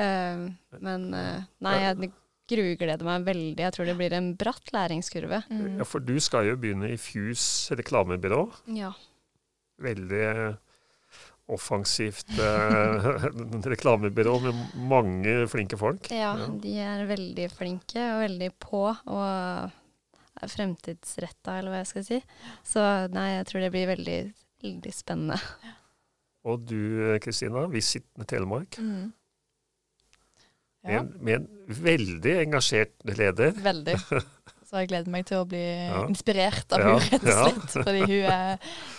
uh, 0.00 0.48
men 0.86 1.06
uh, 1.14 1.44
nei, 1.64 1.76
jeg 1.84 2.12
grugleder 2.48 3.04
meg 3.06 3.24
veldig. 3.26 3.62
Jeg 3.66 3.74
tror 3.76 3.86
det 3.90 3.96
blir 3.98 4.14
en 4.16 4.30
bratt 4.40 4.72
læringskurve. 4.74 5.42
Mm. 5.50 5.78
Ja, 5.80 5.84
For 5.88 6.00
du 6.04 6.14
skal 6.24 6.48
jo 6.50 6.56
begynne 6.60 6.90
i 6.94 6.96
FUS 7.00 7.44
reklamebyrå. 7.78 8.40
Ja. 8.76 8.92
Veldig 9.80 10.56
offensivt 11.48 12.28
eh, 12.38 13.06
reklamebyrå 13.72 14.34
med 14.44 14.58
mange 14.90 15.36
flinke 15.48 15.78
folk. 15.80 16.10
ja, 16.12 16.34
Ja. 16.36 16.46
de 16.60 16.74
er 16.84 17.06
veldig 17.08 17.46
flinke 17.56 18.02
og 18.14 18.24
veldig 18.26 18.50
på. 18.60 18.82
Og 19.08 19.70
fremtidsretta, 20.48 21.56
eller 21.58 21.72
hva 21.72 21.78
jeg 21.82 21.88
skal 21.90 22.04
si. 22.06 22.18
Så 22.62 22.82
nei, 23.10 23.30
jeg 23.38 23.46
tror 23.48 23.64
det 23.64 23.72
blir 23.74 23.88
veldig, 23.90 24.18
veldig 24.62 24.92
spennende. 24.94 25.38
Og 26.46 26.62
du, 26.68 26.78
Kristina, 27.24 27.64
Visit 27.72 28.06
Telemark. 28.30 28.78
Mm. 28.78 29.08
Med, 30.88 30.94
Ja, 30.96 31.00
en- 31.04 31.14
med 31.20 31.34
en 31.36 31.48
veldig 31.84 32.34
engasjert 32.46 32.94
leder. 33.04 33.52
veldig. 33.52 33.96
Så 34.68 34.82
jeg 34.82 34.88
gleder 34.90 35.08
meg 35.12 35.24
til 35.28 35.38
å 35.40 35.46
bli 35.48 35.62
Ja. 35.64 36.02
inspirert 36.08 36.72
av 36.76 36.80
Ja, 36.82 36.90
hun 36.96 37.00
rett 37.00 37.22
og 37.22 37.28
ja. 37.28 37.44
slett. 37.48 37.84
Fordi 37.84 38.02
hun 38.08 38.32
er 38.32 38.58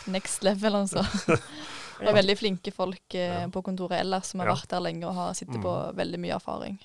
next 0.09 0.43
level, 0.45 0.79
altså. 0.83 1.03
Det 1.99 2.07
er 2.07 2.15
veldig 2.15 2.37
flinke 2.39 2.71
folk 2.71 3.13
eh, 3.19 3.41
Ja. 3.43 3.47
på 3.51 3.61
kontoret 3.65 3.99
ellers 3.99 4.29
som 4.31 4.39
har 4.39 4.47
Ja. 4.47 4.55
vært 4.55 4.69
der 4.71 4.79
lenge 4.85 5.03
og 5.09 5.13
har 5.17 5.33
sittet 5.33 5.59
på 5.61 5.73
Mm. 5.91 5.95
veldig 5.97 6.19
mye 6.23 6.35
erfaring. 6.37 6.77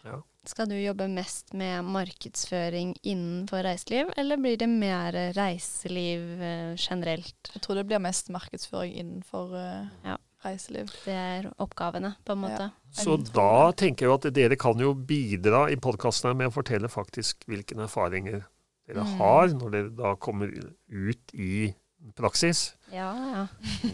Skal 0.45 0.67
du 0.69 0.75
jobbe 0.77 1.07
mest 1.09 1.55
med 1.55 1.85
markedsføring 1.85 2.97
innenfor 3.05 3.63
reiseliv, 3.65 4.11
eller 4.19 4.37
blir 4.37 4.59
det 4.59 4.69
mer 4.69 5.13
reiseliv 5.33 6.43
eh, 6.43 6.75
generelt? 6.77 7.51
Jeg 7.55 7.63
tror 7.63 7.77
det 7.77 7.87
blir 7.89 8.01
mest 8.03 8.29
markedsføring 8.29 8.93
innenfor 9.01 9.55
eh, 9.57 9.87
Ja. 10.05 10.17
Reiseliv. 10.45 10.91
Det 11.05 11.15
er 11.15 11.49
oppgavene, 11.59 12.15
på 12.25 12.33
en 12.37 12.43
måte. 12.45 12.71
Så 12.95 13.17
da 13.33 13.73
tenker 13.73 14.07
jeg 14.07 14.15
at 14.15 14.29
dere 14.35 14.57
kan 14.61 14.79
jo 14.79 14.93
bidra 14.95 15.67
i 15.73 15.77
podkasten 15.77 16.37
med 16.37 16.49
å 16.51 16.55
fortelle 16.55 16.89
faktisk 16.93 17.47
hvilke 17.51 17.75
erfaringer 17.77 18.45
dere 18.87 19.03
Mm. 19.05 19.17
har 19.19 19.49
når 19.49 19.71
dere 19.73 19.91
da 19.97 20.15
kommer 20.17 20.53
ut 20.53 21.35
i 21.35 21.75
praksis. 22.15 22.75
Ja, 22.93 23.09
ja. 23.17 23.47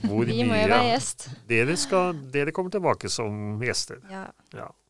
Hvor 0.02 0.26
Vi 0.26 0.42
må 0.42 0.56
jo 0.58 0.66
være 0.68 0.82
gjest. 0.90 1.28
dere, 1.48 1.76
skal, 1.76 2.12
dere 2.34 2.50
kommer 2.52 2.70
tilbake 2.74 3.08
som 3.08 3.60
gjester. 3.62 4.00
Ja. 4.10 4.26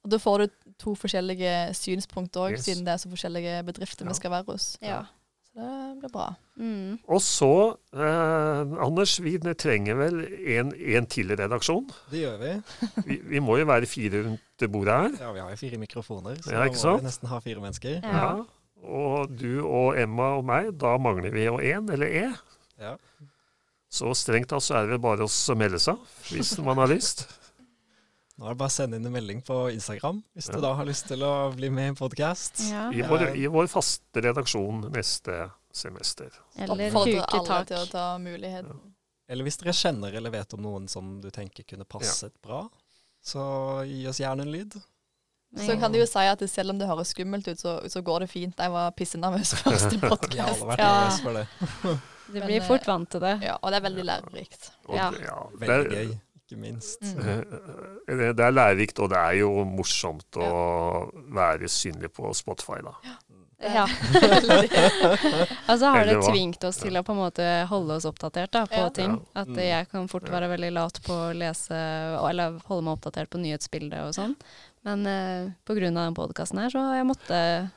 Og 0.03 0.11
da 0.11 0.17
får 0.17 0.39
du 0.39 0.73
to 0.81 0.95
forskjellige 0.97 1.75
synspunkter 1.77 2.41
òg, 2.49 2.53
Yes. 2.57 2.65
siden 2.65 2.85
det 2.87 2.95
er 2.95 2.97
så 3.03 3.11
forskjellige 3.13 3.63
bedrifter 3.67 4.05
Ja. 4.07 4.09
vi 4.09 4.15
skal 4.15 4.31
være 4.31 4.47
hos. 4.47 4.79
ja. 4.81 5.03
Så 5.51 5.67
det 5.67 5.99
blir 6.01 6.13
bra. 6.15 6.27
Mm. 6.61 6.99
Og 7.11 7.21
så, 7.25 7.49
eh, 7.97 8.75
Anders, 8.85 9.17
vi 9.25 9.33
trenger 9.59 9.97
vel 9.99 10.21
en, 10.55 10.71
en 10.95 11.09
til 11.11 11.33
redaksjon. 11.35 11.89
Det 12.13 12.23
gjør 12.23 12.37
vi. 12.39 12.53
Vi, 13.09 13.17
vi 13.33 13.43
må 13.43 13.57
jo 13.59 13.67
være 13.67 13.89
fire 13.91 14.23
rundt 14.29 14.45
det 14.61 14.69
bordet 14.71 14.95
her. 14.95 15.17
Ja, 15.25 15.33
vi 15.35 15.41
har 15.43 15.51
jo 15.51 15.57
fire 15.59 15.79
mikrofoner, 15.81 16.37
så 16.45 16.53
Ja, 16.53 16.63
da 16.63 16.71
må 16.71 16.79
sant? 16.79 17.03
vi 17.03 17.09
nesten 17.09 17.31
ha 17.33 17.41
fire 17.43 17.65
mennesker. 17.65 17.99
Ja. 18.05 18.31
Og 18.85 19.33
du 19.41 19.65
og 19.67 19.99
Emma 20.01 20.35
og 20.39 20.45
meg, 20.49 20.71
da 20.81 20.95
mangler 21.03 21.33
vi 21.35 21.45
jo 21.49 21.59
én, 21.59 21.91
eller 21.93 22.07
E. 22.07 22.27
Ja. 22.81 22.95
Så 23.91 24.13
strengt 24.15 24.53
tatt 24.53 24.63
så 24.63 24.77
er 24.79 24.87
det 24.87 24.95
vel 24.95 25.03
bare 25.03 25.27
oss 25.27 25.37
å 25.51 25.57
melde 25.59 25.81
seg, 25.83 25.99
hvis 26.31 26.55
man 26.63 26.79
har 26.79 26.93
lyst. 26.93 27.25
Nå 28.41 28.47
er 28.49 28.55
det 28.55 28.59
bare 28.63 28.73
å 28.73 28.73
sende 28.73 28.97
inn 28.97 29.05
en 29.05 29.13
melding 29.13 29.43
på 29.45 29.57
Instagram 29.75 30.23
hvis 30.35 30.47
Ja. 30.49 30.55
du 30.57 30.61
da 30.65 30.71
har 30.79 30.87
lyst 30.89 31.07
til 31.11 31.21
å 31.27 31.33
bli 31.55 31.69
med 31.69 31.93
i 31.93 31.97
podkast. 31.99 32.63
Ja. 32.71 32.87
I 32.91 33.03
vår, 33.05 33.37
I 33.37 33.47
vår 33.53 33.67
faste 33.69 34.23
redaksjon 34.25 34.87
neste 34.95 35.51
semester. 35.73 36.31
Eller 36.57 36.89
huke 36.91 37.21
alle 37.29 37.47
tak. 37.47 37.67
til 37.69 37.77
å 37.77 37.91
ta 37.91 38.07
muligheten. 38.19 38.81
Eller 39.29 39.45
hvis 39.45 39.59
dere 39.61 39.75
kjenner 39.77 40.15
eller 40.17 40.31
vet 40.33 40.55
om 40.57 40.63
noen 40.65 40.89
som 40.89 41.21
du 41.21 41.29
tenker 41.31 41.63
kunne 41.69 41.85
passet 41.85 42.33
bra, 42.43 42.65
så 43.23 43.85
gi 43.87 44.07
oss 44.09 44.19
gjerne 44.19 44.41
en 44.43 44.51
lyd. 44.51 44.73
Så 45.61 45.77
kan 45.79 45.93
du 45.93 45.99
jo 45.99 46.07
si 46.07 46.19
at 46.31 46.41
selv 46.49 46.71
om 46.71 46.79
det 46.79 46.89
høres 46.89 47.11
skummelt 47.13 47.47
ut, 47.51 47.59
så, 47.61 47.77
så 47.91 48.01
går 48.03 48.21
det 48.25 48.31
fint. 48.31 48.57
Jeg 48.57 48.71
var 48.73 48.91
pissenervøs 48.97 49.53
første 49.63 49.99
podkast. 50.01 50.65
Ja. 50.79 51.97
Du 52.31 52.41
blir 52.41 52.63
fort 52.63 52.87
vant 52.87 53.11
til 53.11 53.21
det. 53.21 53.37
Ja, 53.43 53.57
og 53.61 53.71
det 53.73 53.81
er 53.81 53.87
veldig 53.89 54.05
lærerikt. 54.07 54.71
Ja. 54.89 55.11
det- 55.11 55.25
ja, 55.27 55.39
Veldig 55.59 55.91
gøy, 55.91 56.13
ikke 56.51 56.61
minst. 56.61 57.01
Mm. 57.01 57.19
Eh, 58.11 58.35
Det 58.35 58.45
er 58.45 58.53
lærerikt, 58.53 58.99
og 59.01 59.11
det 59.15 59.19
er 59.23 59.39
jo 59.41 59.51
morsomt 59.65 60.37
å 60.37 61.11
være 61.33 61.69
synlig 61.71 62.11
på 62.13 62.35
Spotify, 62.35 62.81
da. 62.85 62.95
Ja. 63.07 63.17
Ja. 63.61 63.83
Altså 65.69 65.91
har 65.93 66.07
det 66.09 66.15
tvingt 66.25 66.63
oss 66.65 66.79
til 66.81 66.97
å 66.97 67.03
på 67.05 67.13
en 67.13 67.19
måte 67.21 67.45
holde 67.69 67.99
oss 67.99 68.07
oppdatert 68.09 68.51
da, 68.57 68.63
på 68.67 68.79
Ja. 68.87 68.89
ting. 68.89 69.19
At 69.37 69.49
Mm. 69.49 69.59
jeg 69.61 69.89
kan 69.91 70.09
fort 70.09 70.25
være 70.33 70.49
veldig 70.49 70.73
lat 70.73 71.01
på 71.05 71.13
å 71.13 71.35
lese, 71.37 71.77
eller 71.77 72.57
holde 72.67 72.85
meg 72.87 72.97
oppdatert 72.97 73.29
på 73.31 73.39
nyhetsbildet 73.43 74.01
og 74.01 74.15
sånn. 74.17 74.35
Men 74.83 75.05
uh, 75.07 75.51
på 75.69 75.77
grunn 75.77 75.97
av 76.01 76.07
den 76.09 76.15
podkasten 76.17 76.59
her, 76.59 76.71
så 76.73 76.79
har 76.89 76.97
jeg 76.97 77.07
måttet 77.11 77.71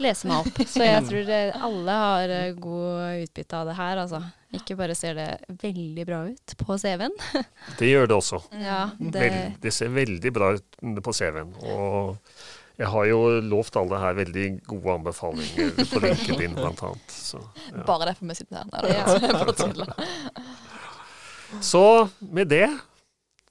lese 0.00 0.24
meg 0.26 0.38
opp. 0.46 0.56
Så 0.64 0.80
jeg 0.88 1.04
tror 1.04 1.26
det, 1.28 1.40
alle 1.60 1.90
har 2.00 2.28
eh, 2.32 2.52
god 2.56 3.20
utbytte 3.26 3.58
av 3.60 3.66
det 3.68 3.76
her, 3.76 4.00
altså. 4.00 4.22
Ikke 4.56 4.74
bare 4.78 4.94
ser 4.98 5.14
det 5.14 5.28
veldig 5.62 6.04
bra 6.08 6.24
ut 6.26 6.54
på 6.58 6.76
CV-en. 6.82 7.12
Det 7.78 7.90
gjør 7.90 8.08
det 8.10 8.16
også. 8.16 8.40
Ja, 8.58 8.80
det, 8.98 9.20
Vel, 9.22 9.36
det 9.62 9.72
ser 9.76 9.92
veldig 9.94 10.32
bra 10.34 10.48
ut 10.56 10.80
på 11.06 11.14
CV-en. 11.14 11.52
Og 11.70 12.16
jeg 12.80 12.88
har 12.90 13.04
jo 13.10 13.20
lovt 13.44 13.76
alle 13.76 13.98
her 14.00 14.16
veldig 14.18 14.46
gode 14.66 14.94
anbefalinger 14.98 15.74
på 15.92 16.02
LinkedIn, 16.02 16.56
annet. 16.58 17.16
Ja. 17.36 17.84
Bare 17.86 18.08
derfor 18.10 18.26
vi 18.30 18.38
sitter 18.40 18.62
her. 18.62 18.66
Nei, 18.72 18.80
det 18.86 18.94
Ja. 18.96 19.04
er. 20.40 21.60
Så 21.60 21.84
med 22.30 22.50
det 22.50 22.68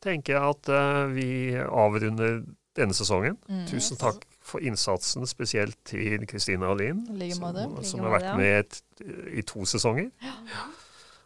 tenker 0.03 0.35
jeg 0.35 0.43
at 0.55 0.71
uh, 0.71 1.11
vi 1.13 1.29
avrunder 1.59 2.41
denne 2.79 2.95
sesongen. 2.95 3.37
Mm. 3.51 3.65
Tusen 3.69 3.99
takk 3.99 4.23
for 4.49 4.63
innsatsen, 4.65 5.27
spesielt 5.29 5.77
til 5.85 6.25
Kristina 6.27 6.71
Ahlin, 6.71 7.03
som, 7.35 7.75
som 7.85 8.05
har 8.07 8.15
vært 8.15 8.37
med 8.39 8.53
et, 8.63 8.79
i 9.37 9.43
to 9.45 9.65
sesonger. 9.69 10.09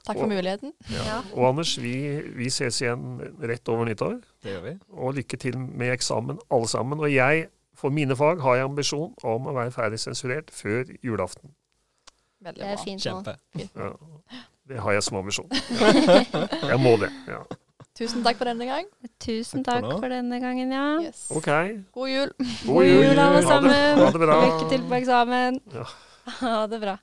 Takk 0.04 0.18
for 0.18 0.24
Og- 0.26 0.30
muligheten. 0.34 0.74
Ja. 0.92 1.22
Og 1.34 1.46
Anders, 1.50 1.78
vi, 1.80 1.94
vi 2.36 2.50
ses 2.52 2.82
igjen 2.82 3.22
rett 3.40 3.70
over 3.72 3.86
nyttår. 3.88 4.18
Det 4.44 4.52
gjør 4.52 4.64
vi. 4.66 4.74
Og 4.92 5.14
lykke 5.16 5.38
til 5.40 5.58
med 5.58 5.94
eksamen, 5.94 6.40
alle 6.52 6.68
sammen. 6.68 7.00
Og 7.00 7.14
jeg, 7.14 7.48
for 7.76 7.90
mine 7.90 8.16
fag, 8.16 8.42
har 8.44 8.56
jeg 8.56 8.66
ambisjon 8.68 9.14
om 9.24 9.48
å 9.48 9.54
være 9.56 9.72
ferdig 9.72 10.00
sensurert 10.04 10.52
før 10.52 10.84
julaften. 11.04 11.54
Veldig 12.44 12.60
det 12.60 12.68
er 12.68 12.76
bra. 12.76 12.84
fint. 12.84 13.02
Kjempe. 13.02 13.38
Ja. 13.56 13.90
Det 14.68 14.80
har 14.80 14.92
jeg 14.98 15.04
som 15.04 15.18
ambisjon. 15.18 15.48
Ja. 15.52 15.92
Jeg 16.74 16.80
må 16.80 16.96
det. 17.00 17.10
Ja. 17.28 17.42
Tusen 17.96 18.24
takk 18.24 18.38
for 18.40 18.48
denne 18.50 18.66
gang. 18.66 18.86
Tusen 19.22 19.62
Takk 19.64 19.84
takk 19.84 19.92
for 19.92 20.00
for 20.02 20.10
denne 20.10 20.40
gangen, 20.42 20.72
ja. 20.74 20.86
Yes. 21.04 21.28
OK. 21.36 21.48
God 21.94 22.10
jul. 22.10 22.32
God 22.66 22.86
jul, 22.88 23.20
alle 23.20 23.26
Ha 23.28 23.36
det- 23.40 23.48
sammen. 23.48 23.98
Ha 24.00 24.08
det 24.12 24.22
bra. 24.24 24.38
Lykke 24.46 24.70
til 24.72 24.82
på 24.90 24.96
eksamen. 24.98 25.60
Ja. 25.76 25.84
Ha 26.40 26.68
det 26.72 26.80
bra. 26.82 26.96